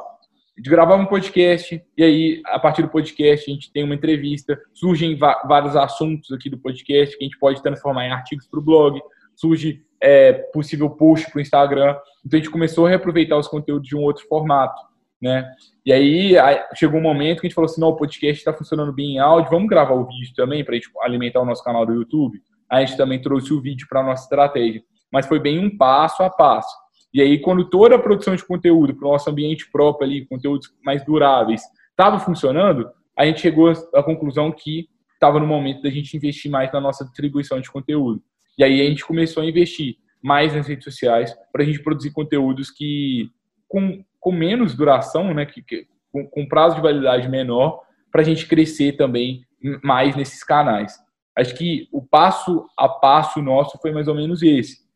[0.58, 5.16] gravar um podcast, e aí, a partir do podcast, a gente tem uma entrevista, surgem
[5.16, 9.00] vários assuntos aqui do podcast que a gente pode transformar em artigos para o blog,
[9.34, 11.96] surge é, possível post para o Instagram.
[12.24, 14.80] Então, a gente começou a reaproveitar os conteúdos de um outro formato,
[15.20, 15.50] né?
[15.84, 16.34] E aí,
[16.74, 19.18] chegou um momento que a gente falou assim, não, o podcast está funcionando bem em
[19.18, 22.42] áudio, vamos gravar o vídeo também para alimentar o nosso canal do YouTube?
[22.70, 24.82] A gente também trouxe o vídeo para a nossa estratégia.
[25.12, 26.74] Mas foi bem um passo a passo.
[27.12, 30.68] E aí, quando toda a produção de conteúdo para o nosso ambiente próprio ali, conteúdos
[30.84, 36.14] mais duráveis, estava funcionando, a gente chegou à conclusão que estava no momento da gente
[36.16, 38.22] investir mais na nossa distribuição de conteúdo.
[38.58, 42.10] E aí a gente começou a investir mais nas redes sociais para a gente produzir
[42.10, 43.30] conteúdos que
[43.68, 48.24] com, com menos duração, né, que, que com, com prazo de validade menor, para a
[48.24, 49.42] gente crescer também
[49.82, 50.98] mais nesses canais.
[51.36, 54.86] Acho que o passo a passo nosso foi mais ou menos esse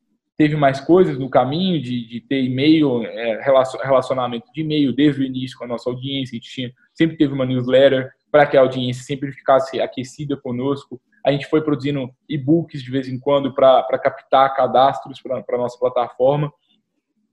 [0.40, 3.42] teve mais coisas no caminho de, de ter e-mail, é,
[3.84, 6.32] relacionamento de e-mail desde o início com a nossa audiência.
[6.32, 10.98] A gente tinha, sempre teve uma newsletter para que a audiência sempre ficasse aquecida conosco.
[11.26, 15.78] A gente foi produzindo e-books de vez em quando para captar cadastros para a nossa
[15.78, 16.50] plataforma.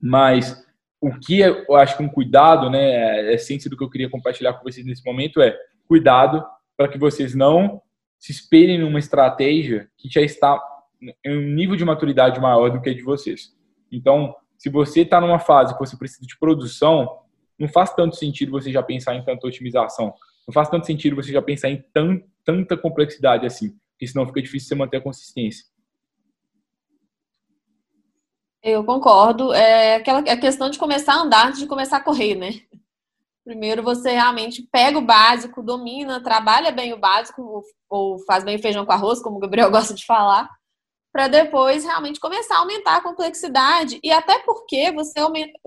[0.02, 0.68] Mas
[1.00, 4.52] o que eu acho que um cuidado, né, a essência do que eu queria compartilhar
[4.52, 7.82] com vocês nesse momento é cuidado para que vocês não
[8.20, 10.62] se esperem numa estratégia que já está
[11.24, 13.56] em um nível de maturidade maior do que a de vocês.
[13.92, 17.20] Então, se você está numa fase que você precisa de produção,
[17.60, 20.14] não faz tanto sentido você já pensar em tanta otimização.
[20.48, 24.42] Não faz tanto sentido você já pensar em tan, tanta complexidade assim, porque senão fica
[24.42, 25.66] difícil você manter a consistência.
[28.64, 29.54] Eu concordo.
[29.54, 32.62] É aquela é a questão de começar a andar antes de começar a correr, né?
[33.48, 38.86] Primeiro você realmente pega o básico, domina, trabalha bem o básico, ou faz bem feijão
[38.86, 40.50] com arroz, como o Gabriel gosta de falar,
[41.14, 45.58] para depois realmente começar a aumentar a complexidade e até porque você aumenta,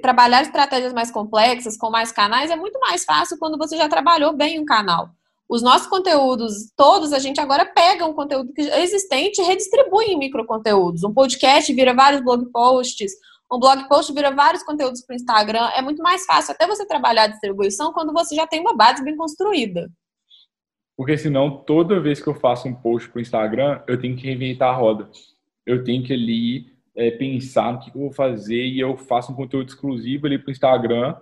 [0.00, 4.32] trabalhar estratégias mais complexas com mais canais é muito mais fácil quando você já trabalhou
[4.32, 5.10] bem um canal.
[5.46, 11.04] Os nossos conteúdos, todos, a gente agora pega um conteúdo existente e redistribui em microconteúdos.
[11.04, 13.12] Um podcast vira vários blog posts,
[13.50, 15.70] um blog post vira vários conteúdos para o Instagram.
[15.74, 19.02] É muito mais fácil até você trabalhar a distribuição quando você já tem uma base
[19.02, 19.90] bem construída.
[20.96, 24.26] Porque senão, toda vez que eu faço um post para o Instagram, eu tenho que
[24.26, 25.08] reinventar a roda.
[25.64, 29.36] Eu tenho que ali é, pensar no que, eu vou fazer e eu faço um
[29.36, 31.16] conteúdo exclusivo ali para o Instagram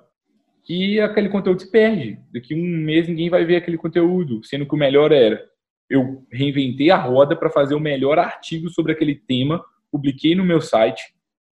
[0.68, 2.18] e aquele conteúdo se perde.
[2.32, 5.44] Daqui um mês ninguém vai ver aquele conteúdo, sendo que o melhor era
[5.88, 10.60] eu reinventei a roda para fazer o melhor artigo sobre aquele tema, publiquei no meu
[10.60, 11.02] site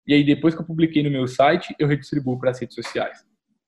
[0.08, 3.26] e aí depois que eu publiquei no meu site, eu redistribuo para as redes sociais.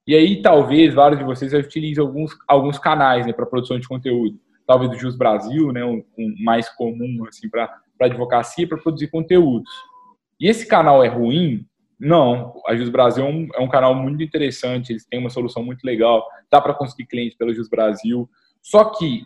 [0.08, 4.40] E aí talvez vários de vocês utilizem alguns, alguns canais né, para produção de conteúdo
[4.66, 6.04] talvez do Jus Brasil, né, um,
[6.44, 9.72] mais comum assim para advocacia para produzir conteúdos.
[10.40, 11.66] E esse canal é ruim?
[12.00, 12.62] Não.
[12.68, 15.84] A Jus Brasil é um, é um canal muito interessante, eles têm uma solução muito
[15.84, 18.30] legal, dá para conseguir clientes pela Jus Brasil.
[18.62, 19.26] Só que,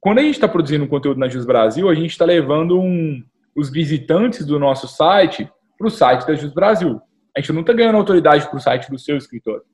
[0.00, 3.22] quando a gente está produzindo conteúdo na Jus Brasil, a gente está levando um,
[3.54, 5.50] os visitantes do nosso site
[5.82, 7.00] para o site da Jus Brasil.
[7.36, 9.64] A gente não está ganhando autoridade para o site do seu escritório.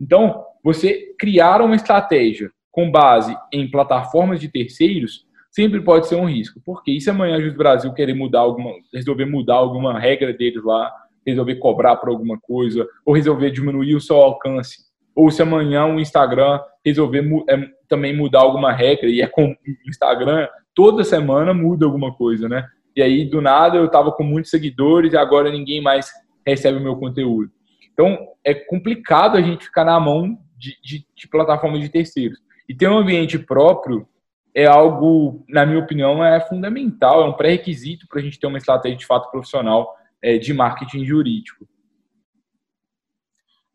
[0.00, 6.24] Então, você criar uma estratégia com base em plataformas de terceiros sempre pode ser um
[6.24, 6.62] risco.
[6.64, 10.64] Porque e se amanhã a Jus Brasil querer mudar alguma, resolver mudar alguma regra deles
[10.64, 10.90] lá,
[11.26, 14.78] resolver cobrar por alguma coisa, ou resolver diminuir o seu alcance,
[15.14, 19.56] ou se amanhã o Instagram resolver é, também mudar alguma regra, e é com o
[19.86, 22.66] Instagram, toda semana muda alguma coisa, né?
[23.00, 26.12] E aí, do nada, eu estava com muitos seguidores e agora ninguém mais
[26.46, 27.50] recebe o meu conteúdo.
[27.90, 32.38] Então, é complicado a gente ficar na mão de, de, de plataformas de terceiros.
[32.68, 34.06] E ter um ambiente próprio
[34.54, 38.58] é algo, na minha opinião, é fundamental, é um pré-requisito para a gente ter uma
[38.58, 41.66] estratégia de fato profissional é, de marketing jurídico.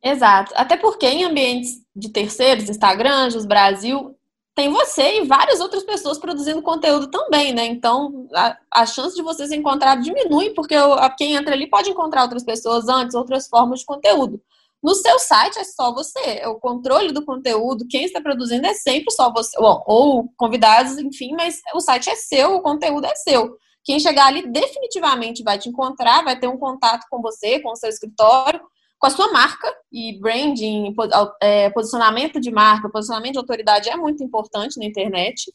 [0.04, 0.54] Exato.
[0.56, 4.14] Até porque em ambientes de terceiros, Instagram, Jus Brasil,
[4.56, 7.65] tem você e várias outras pessoas produzindo conteúdo também, né?
[7.65, 11.89] Então, a, a chance de você se encontrar diminui, porque o, quem entra ali pode
[11.89, 14.41] encontrar outras pessoas antes, outras formas de conteúdo.
[14.82, 19.12] No seu site é só você, o controle do conteúdo, quem está produzindo é sempre
[19.12, 23.58] só você, Bom, ou convidados, enfim, mas o site é seu, o conteúdo é seu.
[23.84, 27.76] Quem chegar ali definitivamente vai te encontrar, vai ter um contato com você, com o
[27.76, 28.62] seu escritório,
[28.98, 30.94] com a sua marca e branding,
[31.42, 35.54] é, posicionamento de marca, posicionamento de autoridade é muito importante na internet.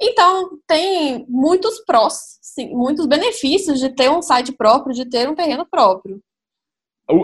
[0.00, 5.34] Então, tem muitos prós, sim, muitos benefícios de ter um site próprio, de ter um
[5.34, 6.20] terreno próprio.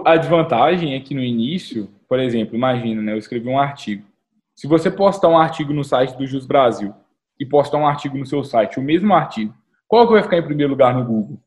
[0.04, 4.04] A desvantagem é que no início, por exemplo, imagina, né, eu escrevi um artigo.
[4.56, 6.94] Se você postar um artigo no site do Jus Brasil
[7.38, 9.54] e postar um artigo no seu site, o mesmo artigo,
[9.86, 11.38] qual que vai ficar em primeiro lugar no Google?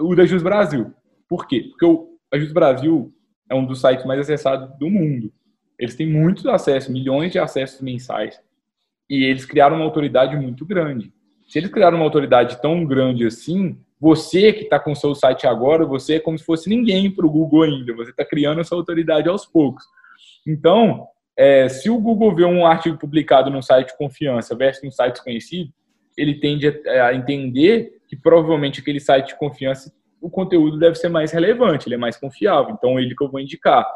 [0.00, 0.92] O da Jus Brasil.
[1.28, 1.68] Por quê?
[1.70, 1.84] Porque
[2.32, 3.12] a Brasil
[3.48, 5.32] é um dos sites mais acessados do mundo.
[5.78, 8.40] Eles têm muitos acessos, milhões de acessos mensais.
[9.08, 11.12] E eles criaram uma autoridade muito grande.
[11.46, 15.46] Se eles criaram uma autoridade tão grande assim, você que está com o seu site
[15.46, 17.94] agora, você é como se fosse ninguém para o Google ainda.
[17.94, 19.84] Você está criando essa autoridade aos poucos.
[20.46, 24.90] Então, é, se o Google vê um artigo publicado num site de confiança versus um
[24.90, 25.72] site desconhecido,
[26.16, 29.92] ele tende a, a entender que provavelmente aquele site de confiança,
[30.26, 32.74] o conteúdo deve ser mais relevante, ele é mais confiável.
[32.76, 33.86] Então, ele que eu vou indicar.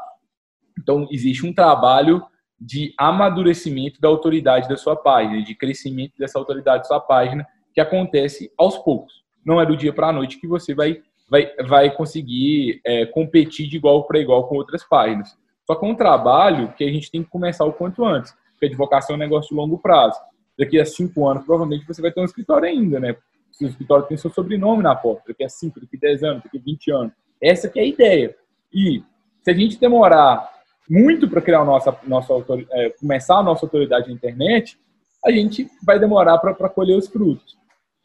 [0.79, 2.23] Então, existe um trabalho
[2.59, 7.81] de amadurecimento da autoridade da sua página, de crescimento dessa autoridade da sua página, que
[7.81, 9.25] acontece aos poucos.
[9.45, 13.69] Não é do dia para a noite que você vai, vai, vai conseguir é, competir
[13.69, 15.37] de igual para igual com outras páginas.
[15.67, 18.67] Só que é um trabalho que a gente tem que começar o quanto antes, porque
[18.67, 20.21] a advocacia é um negócio de longo prazo
[20.57, 23.17] daqui a cinco anos, provavelmente você vai ter um escritório ainda, né?
[23.61, 26.59] O escritório tem seu sobrenome na porta, daqui a cinco, daqui a dez anos, daqui
[26.59, 27.13] a vinte anos.
[27.43, 28.37] Essa que é a ideia.
[28.73, 29.03] E
[29.43, 30.51] se a gente demorar
[30.89, 32.33] muito para criar nossa, nossa
[32.73, 34.79] é, começar a nossa autoridade na internet,
[35.25, 37.59] a gente vai demorar para colher os frutos.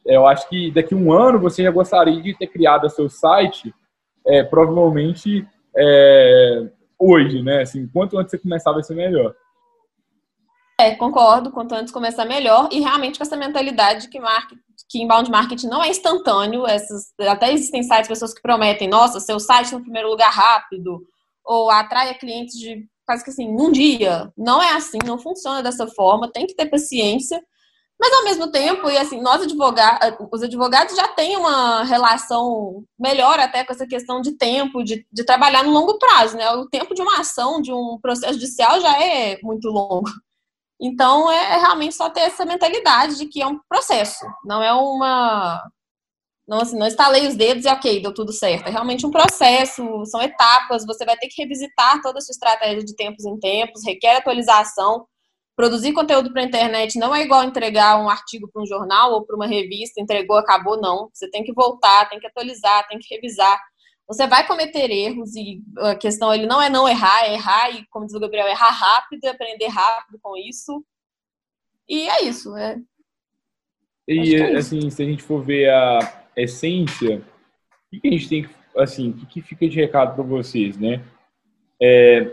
[0.05, 3.73] Eu acho que daqui a um ano você já gostaria de ter criado seu site,
[4.27, 7.61] é, provavelmente é, hoje, né?
[7.61, 9.33] Assim, quanto antes você começar vai ser melhor.
[10.79, 15.29] É, concordo, quanto antes começar melhor, e realmente com essa mentalidade que, market, que inbound
[15.29, 19.81] marketing não é instantâneo, essas, até existem sites, pessoas que prometem, nossa, seu site no
[19.81, 21.01] primeiro lugar rápido,
[21.43, 24.31] ou atraia clientes de quase que assim, num dia.
[24.37, 27.41] Não é assim, não funciona dessa forma, tem que ter paciência,
[27.99, 33.39] mas ao mesmo tempo, e assim, nós advogados, os advogados já têm uma relação melhor
[33.39, 36.49] até com essa questão de tempo, de, de trabalhar no longo prazo, né?
[36.51, 40.09] O tempo de uma ação, de um processo judicial já é muito longo.
[40.79, 44.73] Então, é, é realmente só ter essa mentalidade de que é um processo, não é
[44.73, 45.61] uma.
[46.47, 48.67] Não, assim, não estalei os dedos e ok, deu tudo certo.
[48.67, 52.83] É realmente um processo, são etapas, você vai ter que revisitar toda a sua estratégia
[52.83, 55.07] de tempos em tempos, requer atualização.
[55.55, 59.25] Produzir conteúdo para a internet não é igual entregar um artigo para um jornal ou
[59.25, 61.09] para uma revista, entregou, acabou, não.
[61.13, 63.59] Você tem que voltar, tem que atualizar, tem que revisar.
[64.07, 67.85] Você vai cometer erros e a questão ele não é não errar, é errar e,
[67.87, 70.85] como diz o Gabriel, errar rápido e aprender rápido com isso.
[71.89, 72.55] E é isso.
[72.55, 72.79] É...
[74.07, 74.91] E, é assim, isso.
[74.91, 77.21] se a gente for ver a essência,
[77.91, 81.03] o que a gente tem que, assim, o que fica de recado para vocês, né?
[81.81, 82.31] É,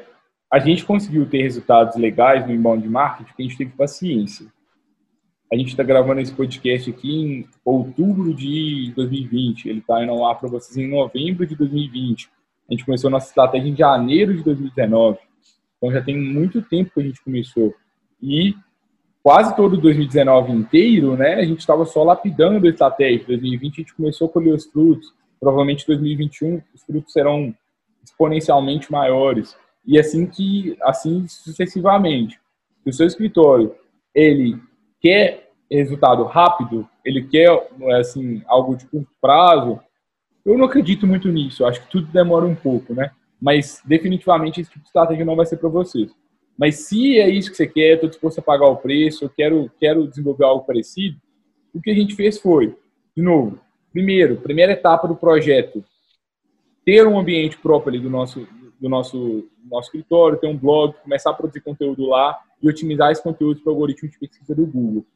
[0.51, 4.47] a gente conseguiu ter resultados legais no inbound marketing porque a gente teve paciência.
[5.53, 9.69] A gente está gravando esse podcast aqui em outubro de 2020.
[9.69, 12.31] Ele está indo ar para vocês em novembro de 2020.
[12.71, 15.19] A gente começou nossa estratégia em janeiro de 2019.
[15.77, 17.75] Então já tem muito tempo que a gente começou.
[18.23, 18.55] E
[19.23, 23.27] quase todo 2019 inteiro, né, a gente estava só lapidando a estratégia.
[23.27, 25.13] 2020 a gente começou a colher os frutos.
[25.39, 27.55] Provavelmente 2021 os frutos serão
[28.03, 29.55] exponencialmente maiores.
[29.87, 32.41] E assim que assim sucessivamente.
[32.85, 33.75] Se o seu escritório
[34.15, 34.59] ele
[35.03, 35.42] quer
[35.77, 37.49] resultado rápido, ele quer
[37.99, 39.81] assim algo de curto prazo,
[40.45, 41.63] eu não acredito muito nisso.
[41.63, 43.11] Eu acho que tudo demora um pouco, né?
[43.41, 46.13] Mas definitivamente esse tipo de estratégia não vai ser para vocês.
[46.59, 49.71] Mas se é isso que você quer, estou disposto a pagar o preço, eu quero,
[49.81, 51.17] quero desenvolver algo parecido,
[51.75, 52.77] o que a gente fez foi,
[53.17, 53.59] de novo,
[53.93, 55.83] primeiro, primeira etapa do projeto,
[56.85, 58.47] ter um ambiente próprio ali do nosso,
[58.81, 63.23] do nosso, nosso escritório, ter um blog, começar a produzir conteúdo lá e otimizar esse
[63.23, 65.07] conteúdo para o algoritmo de pesquisa do Google.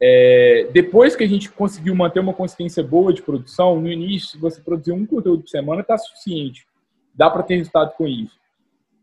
[0.00, 4.38] É, depois que a gente conseguiu manter uma consistência boa de produção, no início, se
[4.38, 6.66] você produzir um conteúdo por semana, está suficiente.
[7.14, 8.38] Dá para ter resultado com isso.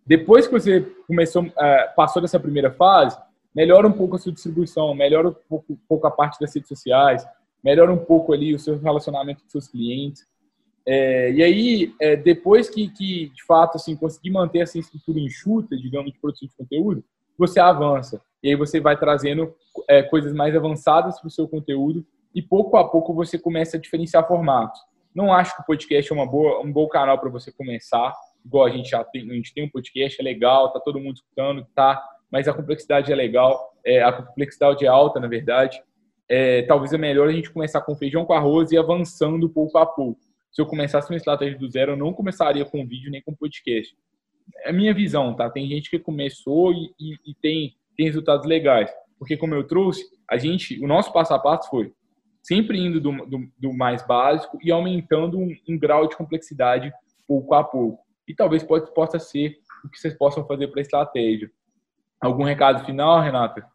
[0.05, 3.17] Depois que você começou, é, passou dessa primeira fase,
[3.53, 6.69] melhora um pouco a sua distribuição, melhora um pouco, um pouco a parte das redes
[6.69, 7.25] sociais,
[7.63, 10.25] melhora um pouco ali o seu relacionamento com seus clientes.
[10.87, 15.75] É, e aí, é, depois que, que, de fato, assim, conseguir manter essa estrutura enxuta,
[15.75, 17.03] digamos, de produção de conteúdo,
[17.37, 18.21] você avança.
[18.45, 19.55] E aí você vai trazendo
[19.89, 23.79] é, coisas mais avançadas para o seu conteúdo e pouco a pouco você começa a
[23.79, 24.79] diferenciar formatos.
[25.15, 28.13] Não acho que o podcast é uma boa, um bom canal para você começar
[28.45, 31.15] igual a gente já tem, a gente tem um podcast, é legal, tá todo mundo
[31.15, 31.99] escutando, tá,
[32.31, 35.81] mas a complexidade é legal, é, a complexidade é alta, na verdade.
[36.29, 39.85] É, talvez é melhor a gente começar com feijão com arroz e avançando pouco a
[39.87, 40.21] pouco.
[40.51, 43.95] Se eu começasse uma estratégia do zero, eu não começaria com vídeo nem com podcast.
[44.63, 45.49] É a minha visão, tá?
[45.49, 48.91] Tem gente que começou e, e, e tem, tem resultados legais.
[49.17, 51.93] Porque, como eu trouxe, a gente, o nosso passo a passo foi
[52.41, 56.91] sempre indo do, do, do mais básico e aumentando um, um grau de complexidade
[57.27, 60.81] pouco a pouco e talvez pode, possa ser o que vocês possam fazer para a
[60.81, 61.49] estratégia.
[62.19, 63.65] Algum recado final, Renata?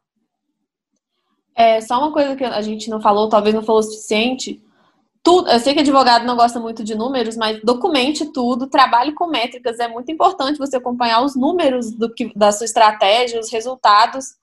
[1.54, 4.62] É, só uma coisa que a gente não falou, talvez não falou o suficiente.
[5.22, 9.26] Tudo, eu sei que advogado não gosta muito de números, mas documente tudo, trabalhe com
[9.26, 9.78] métricas.
[9.78, 14.36] É muito importante você acompanhar os números do que, da sua estratégia, os resultados.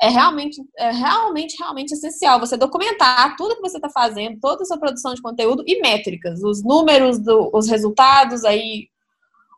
[0.00, 4.66] É realmente, é realmente, realmente essencial você documentar tudo que você está fazendo, toda a
[4.66, 8.88] sua produção de conteúdo e métricas, os números, do, os resultados, aí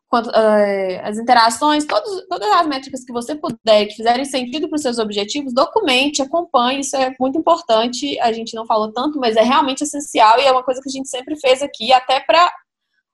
[0.09, 4.77] quanto, uh, as interações, todos, todas as métricas que você puder, que fizerem sentido para
[4.77, 8.19] os seus objetivos, documente, acompanhe, isso é muito importante.
[8.21, 10.93] A gente não falou tanto, mas é realmente essencial e é uma coisa que a
[10.93, 12.51] gente sempre fez aqui, até para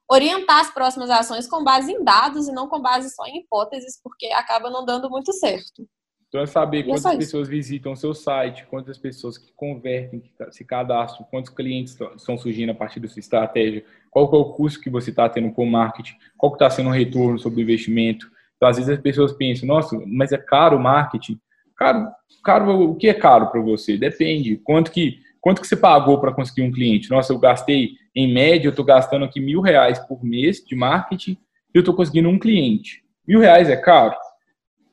[0.08, 4.00] orientar as próximas ações com base em dados e não com base só em hipóteses,
[4.02, 5.86] porque acaba não dando muito certo.
[6.28, 9.52] Então é saber e é quantas é pessoas visitam o seu site, quantas pessoas que
[9.52, 13.84] convertem, que se cadastram, quantos clientes estão surgindo a partir da sua estratégia,
[14.14, 16.92] qual é o custo que você está tendo com o marketing, qual está sendo o
[16.92, 18.30] retorno sobre o investimento.
[18.56, 21.36] Então, às vezes as pessoas pensam, nossa, mas é caro o marketing.
[21.76, 22.06] Caro,
[22.44, 23.98] caro o que é caro para você?
[23.98, 24.56] Depende.
[24.58, 27.10] Quanto que, quanto que você pagou para conseguir um cliente?
[27.10, 31.32] Nossa, eu gastei, em média, eu estou gastando aqui mil reais por mês de marketing
[31.32, 31.36] e
[31.74, 33.02] eu estou conseguindo um cliente.
[33.26, 34.14] Mil reais é caro?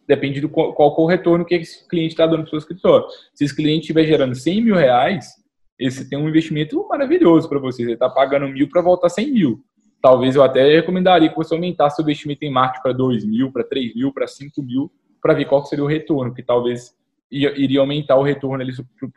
[0.07, 3.07] depende do qual, qual o retorno que esse cliente está dando para o seu escritório.
[3.33, 5.35] Se esse cliente estiver gerando 100 mil reais,
[5.81, 7.83] esse tem um investimento maravilhoso para você.
[7.83, 9.65] Você está pagando mil para voltar 100 mil.
[9.99, 13.63] Talvez eu até recomendaria que você aumentasse seu investimento em marketing para 2 mil, para
[13.63, 16.95] 3 mil, para 5 mil, para ver qual seria o retorno, que talvez
[17.31, 18.63] iria aumentar o retorno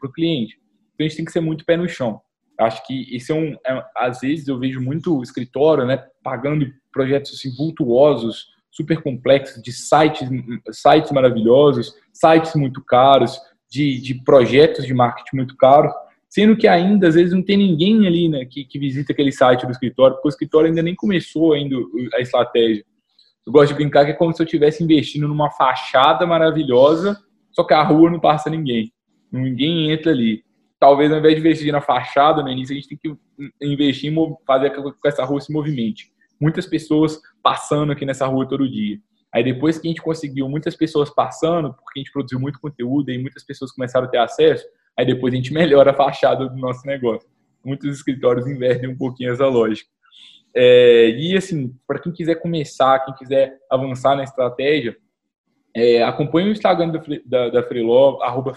[0.00, 0.58] para o cliente.
[0.94, 2.20] Então a gente tem que ser muito pé no chão.
[2.58, 3.56] Acho que isso é um.
[3.66, 9.72] É, às vezes eu vejo muito escritório, né, pagando projetos assim, vultuosos, super complexos, de
[9.72, 10.28] sites,
[10.70, 13.38] sites maravilhosos, sites muito caros,
[13.68, 15.92] de, de projetos de marketing muito caros,
[16.34, 19.64] sendo que ainda, às vezes, não tem ninguém ali né, que, que visita aquele site
[19.64, 21.76] do escritório, porque o escritório ainda nem começou ainda
[22.12, 22.84] a estratégia.
[23.46, 27.16] Eu gosto de brincar que é como se eu estivesse investindo numa fachada maravilhosa,
[27.52, 28.92] só que a rua não passa ninguém.
[29.30, 30.42] Ninguém entra ali.
[30.80, 33.16] Talvez, ao invés de investir na fachada no início, a gente tem que
[33.62, 38.48] investir em fazer com que essa rua se movimente muitas pessoas passando aqui nessa rua
[38.48, 38.98] todo dia.
[39.32, 43.10] Aí depois que a gente conseguiu muitas pessoas passando, porque a gente produziu muito conteúdo
[43.10, 44.64] e muitas pessoas começaram a ter acesso,
[44.96, 47.28] aí depois a gente melhora a fachada do nosso negócio.
[47.64, 49.88] Muitos escritórios invertem um pouquinho essa lógica.
[50.54, 54.96] É, e assim, para quem quiser começar, quem quiser avançar na estratégia,
[55.74, 58.56] é, acompanhe o Instagram da, da, da arroba.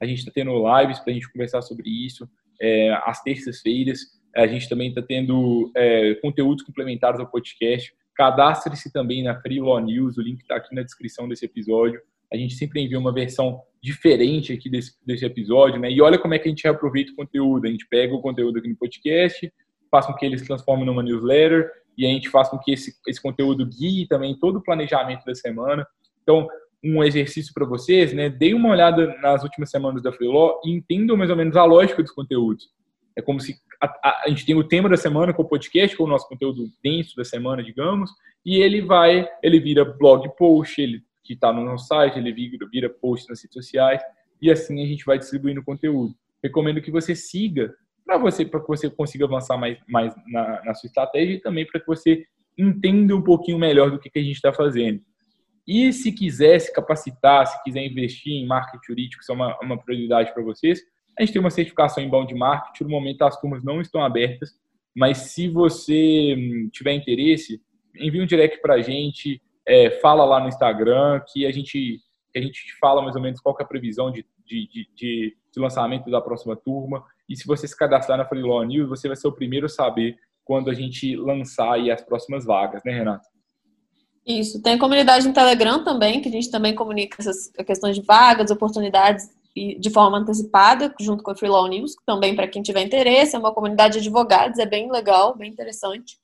[0.00, 2.28] A gente está tendo lives para a gente conversar sobre isso,
[2.60, 4.00] é, às terças-feiras.
[4.34, 7.94] A gente também está tendo é, conteúdos complementares ao podcast.
[8.14, 12.00] Cadastre-se também na Free Law News, o link está aqui na descrição desse episódio.
[12.32, 15.90] A gente sempre envia uma versão diferente aqui desse, desse episódio, né?
[15.90, 17.66] E olha como é que a gente reaproveita o conteúdo.
[17.66, 19.52] A gente pega o conteúdo aqui no podcast,
[19.90, 22.94] faz com que ele se transforme numa newsletter e a gente faz com que esse,
[23.06, 25.86] esse conteúdo guie também todo o planejamento da semana.
[26.22, 26.48] Então,
[26.84, 28.28] um exercício para vocês, né?
[28.28, 32.02] Deem uma olhada nas últimas semanas da Freeló e entendam mais ou menos a lógica
[32.02, 32.68] dos conteúdos.
[33.16, 35.96] É como se a, a, a, gente tem o tema da semana com o podcast,
[35.96, 38.10] com o nosso conteúdo denso da semana, digamos,
[38.44, 42.68] e ele vai, ele vira blog post, ele que está no nosso site, ele vira,
[42.70, 44.00] vira post nas redes sociais,
[44.40, 46.14] e assim a gente vai distribuindo conteúdo.
[46.42, 47.74] Recomendo que você siga
[48.04, 51.66] para você, para que você consiga avançar mais, mais na, na sua estratégia e também
[51.66, 52.24] para que você
[52.56, 55.00] entenda um pouquinho melhor do que, que a gente está fazendo.
[55.66, 59.82] E se quiser se capacitar, se quiser investir em marketing jurídico, isso é uma, uma
[59.82, 60.80] prioridade para vocês,
[61.18, 64.54] a gente tem uma certificação em bound marketing, no momento as turmas não estão abertas,
[64.94, 67.60] mas se você hum, tiver interesse,
[67.98, 72.00] envie um direct para a gente, é, fala lá no Instagram, que a gente
[72.32, 75.36] que a gente fala mais ou menos qual é a previsão de, de, de, de,
[75.56, 77.02] lançamento da próxima turma.
[77.26, 80.18] E se você se cadastrar na Freelaw News, você vai ser o primeiro a saber
[80.44, 83.26] quando a gente lançar aí as próximas vagas, né, Renato?
[84.26, 84.62] Isso.
[84.62, 88.50] Tem a comunidade no Telegram também, que a gente também comunica essas questões de vagas,
[88.50, 93.34] oportunidades de forma antecipada, junto com a Freelaw News, também para quem tiver interesse.
[93.34, 96.18] É uma comunidade de advogados, é bem legal, bem interessante.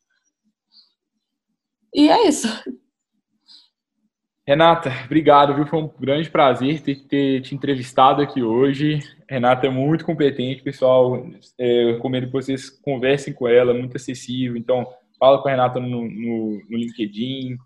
[1.95, 2.49] E é isso.
[4.47, 5.66] Renata, obrigado, viu?
[5.66, 8.99] Foi um grande prazer ter, ter te entrevistado aqui hoje.
[9.30, 11.24] Renata é muito competente, pessoal.
[11.59, 14.57] É, eu recomendo que vocês conversem com ela, muito acessível.
[14.57, 14.84] Então,
[15.18, 17.57] fala com a Renata no, no, no LinkedIn.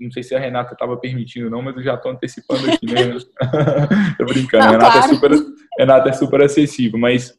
[0.00, 3.02] Não sei se a Renata estava permitindo, não, mas eu já estou antecipando aqui, né?
[4.18, 4.64] tô brincando.
[4.64, 5.12] Não, Renata, é claro.
[5.12, 5.30] é super,
[5.78, 7.38] Renata é super acessível, mas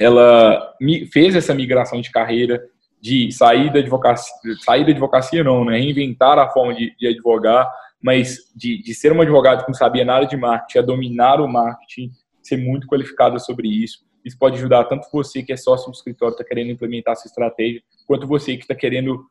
[0.00, 0.72] ela
[1.12, 2.62] fez essa migração de carreira,
[3.02, 5.78] de sair da advocacia, sair da advocacia não, né?
[5.78, 7.70] Reinventar a forma de, de advogar
[8.02, 11.48] mas de, de ser um advogado que não sabia nada de marketing, a dominar o
[11.48, 12.10] marketing,
[12.42, 14.06] ser muito qualificado sobre isso.
[14.24, 17.82] Isso pode ajudar tanto você que é sócio do escritório, está querendo implementar essa estratégia,
[18.06, 19.24] quanto você que está querendo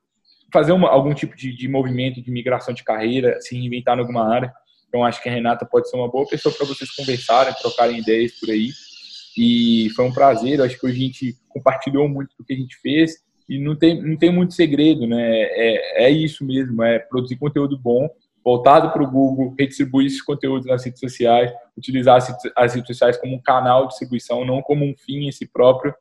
[0.52, 4.34] fazer uma, algum tipo de, de movimento de migração de carreira, se reinventar em alguma
[4.34, 4.52] área.
[4.88, 8.40] Então, acho que a Renata pode ser uma boa pessoa para vocês conversarem, trocarem ideias
[8.40, 8.70] por aí.
[9.38, 10.62] E foi um prazer.
[10.62, 13.18] Acho que a gente compartilhou muito do que a gente fez
[13.50, 15.42] e não tem, não tem muito segredo, né?
[15.42, 18.10] É, é isso mesmo, é produzir conteúdo bom
[18.48, 22.18] voltado para o Google, redistribuir esses conteúdos nas redes sociais, utilizar
[22.56, 25.94] as redes sociais como um canal de distribuição, não como um fim em si próprio,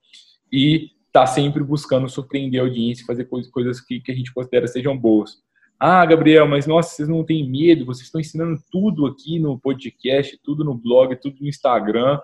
[0.52, 4.96] e tá sempre buscando surpreender a audiência, fazer coisas que, que a gente considera sejam
[4.96, 5.38] boas.
[5.76, 10.38] Ah, Gabriel, mas nossa, vocês não têm medo, vocês estão ensinando tudo aqui no podcast,
[10.44, 12.20] tudo no blog, tudo no Instagram.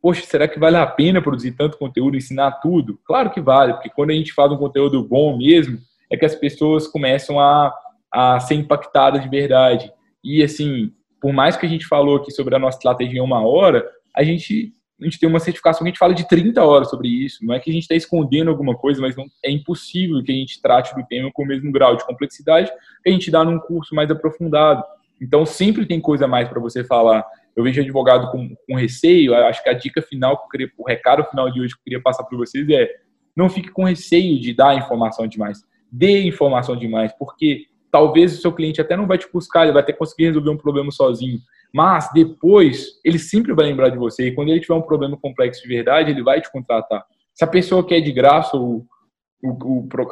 [0.00, 2.96] Poxa, será que vale a pena produzir tanto conteúdo, ensinar tudo?
[3.04, 6.36] Claro que vale, porque quando a gente faz um conteúdo bom mesmo, é que as
[6.36, 7.74] pessoas começam a
[8.12, 9.92] a ser impactada de verdade.
[10.22, 13.46] E assim, por mais que a gente falou aqui sobre a nossa estratégia em uma
[13.46, 16.90] hora, a gente, a gente tem uma certificação que a gente fala de 30 horas
[16.90, 17.44] sobre isso.
[17.44, 20.34] Não é que a gente está escondendo alguma coisa, mas não, é impossível que a
[20.34, 22.70] gente trate do tema com o mesmo grau de complexidade
[23.02, 24.82] que a gente dá num curso mais aprofundado.
[25.20, 27.24] Então, sempre tem coisa mais para você falar.
[27.54, 29.34] Eu vejo advogado com, com receio.
[29.34, 32.02] Acho que a dica final, que queria, o recado final de hoje que eu queria
[32.02, 32.88] passar para vocês é:
[33.36, 35.62] não fique com receio de dar informação demais.
[35.90, 39.82] Dê informação demais, porque talvez o seu cliente até não vai te buscar, ele vai
[39.82, 41.38] até conseguir resolver um problema sozinho.
[41.72, 44.26] Mas depois, ele sempre vai lembrar de você.
[44.26, 47.04] E quando ele tiver um problema complexo de verdade, ele vai te contratar.
[47.34, 48.86] Se a pessoa quer de graça, ou,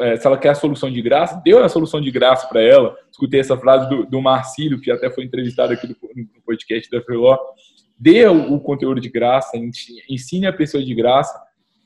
[0.00, 2.96] é, se ela quer a solução de graça, deu a solução de graça para ela.
[3.10, 7.02] Escutei essa frase do, do Marcílio, que até foi entrevistado aqui no, no podcast da
[7.02, 7.38] Freeló.
[7.98, 9.58] Dê o, o, conteúdo de graça,
[10.08, 11.38] ensine a pessoa de graça,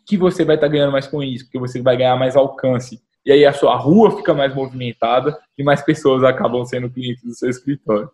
[0.07, 3.04] que você vai estar tá ganhando mais com isso, porque você vai ganhar mais alcance
[3.25, 7.35] e aí a sua rua fica mais movimentada e mais pessoas acabam sendo clientes do
[7.35, 8.11] seu escritório.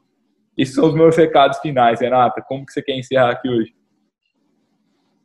[0.57, 2.43] Esses são os meus recados finais, Renata.
[2.47, 3.75] Como que você quer encerrar aqui hoje?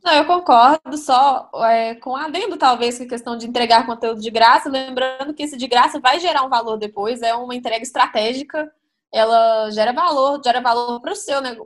[0.03, 4.69] Não, eu concordo, só é, com adendo, talvez, a questão de entregar conteúdo de graça,
[4.69, 8.71] lembrando que esse de graça vai gerar um valor depois, é uma entrega estratégica,
[9.11, 11.57] ela gera valor, gera valor para o seu, né,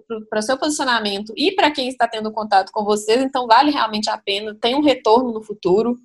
[0.42, 4.56] seu posicionamento e para quem está tendo contato com vocês, então vale realmente a pena,
[4.56, 5.98] tem um retorno no futuro.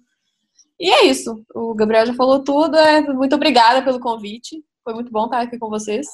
[0.78, 1.44] E é isso.
[1.54, 2.76] O Gabriel já falou tudo.
[2.76, 4.62] É, muito obrigada pelo convite.
[4.82, 6.06] Foi muito bom estar aqui com vocês.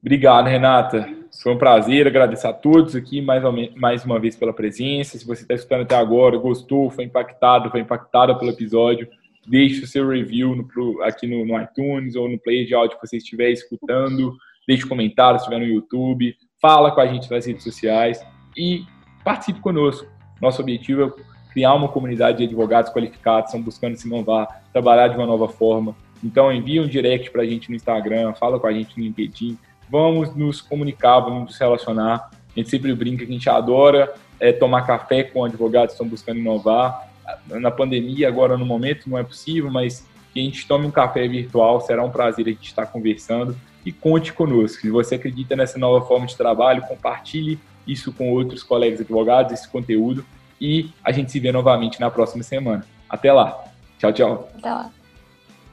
[0.00, 1.08] Obrigado, Renata.
[1.42, 3.42] Foi um prazer agradecer a todos aqui mais,
[3.76, 5.16] mais uma vez pela presença.
[5.16, 9.08] Se você está escutando até agora, gostou, foi impactado, foi impactada pelo episódio,
[9.46, 13.06] deixe o seu review no, aqui no, no, iTunes ou no player de áudio que
[13.06, 14.36] você estiver escutando.
[14.66, 16.36] Deixe comentário se estiver no YouTube.
[16.60, 18.20] Fala com a gente nas redes sociais
[18.56, 18.84] e
[19.24, 20.06] participe conosco.
[20.40, 25.16] Nosso objetivo é criar uma comunidade de advogados qualificados, estão buscando se inovar, trabalhar de
[25.16, 25.94] uma nova forma.
[26.24, 29.58] Então, envie um direct para a gente no Instagram, fala com a gente no LinkedIn,
[29.90, 32.30] vamos nos comunicar, vamos nos relacionar.
[32.32, 36.08] A gente sempre brinca que a gente adora é, tomar café com advogados que estão
[36.08, 37.08] buscando inovar.
[37.46, 41.28] Na pandemia, agora no momento, não é possível, mas que a gente tome um café
[41.28, 43.56] virtual, será um prazer a gente estar conversando.
[43.84, 44.80] e conte conosco.
[44.80, 49.68] Se você acredita nessa nova forma de trabalho, compartilhe isso com outros colegas advogados, esse
[49.68, 50.24] conteúdo,
[50.62, 52.86] e a gente se vê novamente na próxima semana.
[53.10, 53.64] Até lá.
[53.98, 54.48] Tchau, tchau.
[54.56, 54.90] Até lá.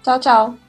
[0.03, 0.68] Tchau, tchau.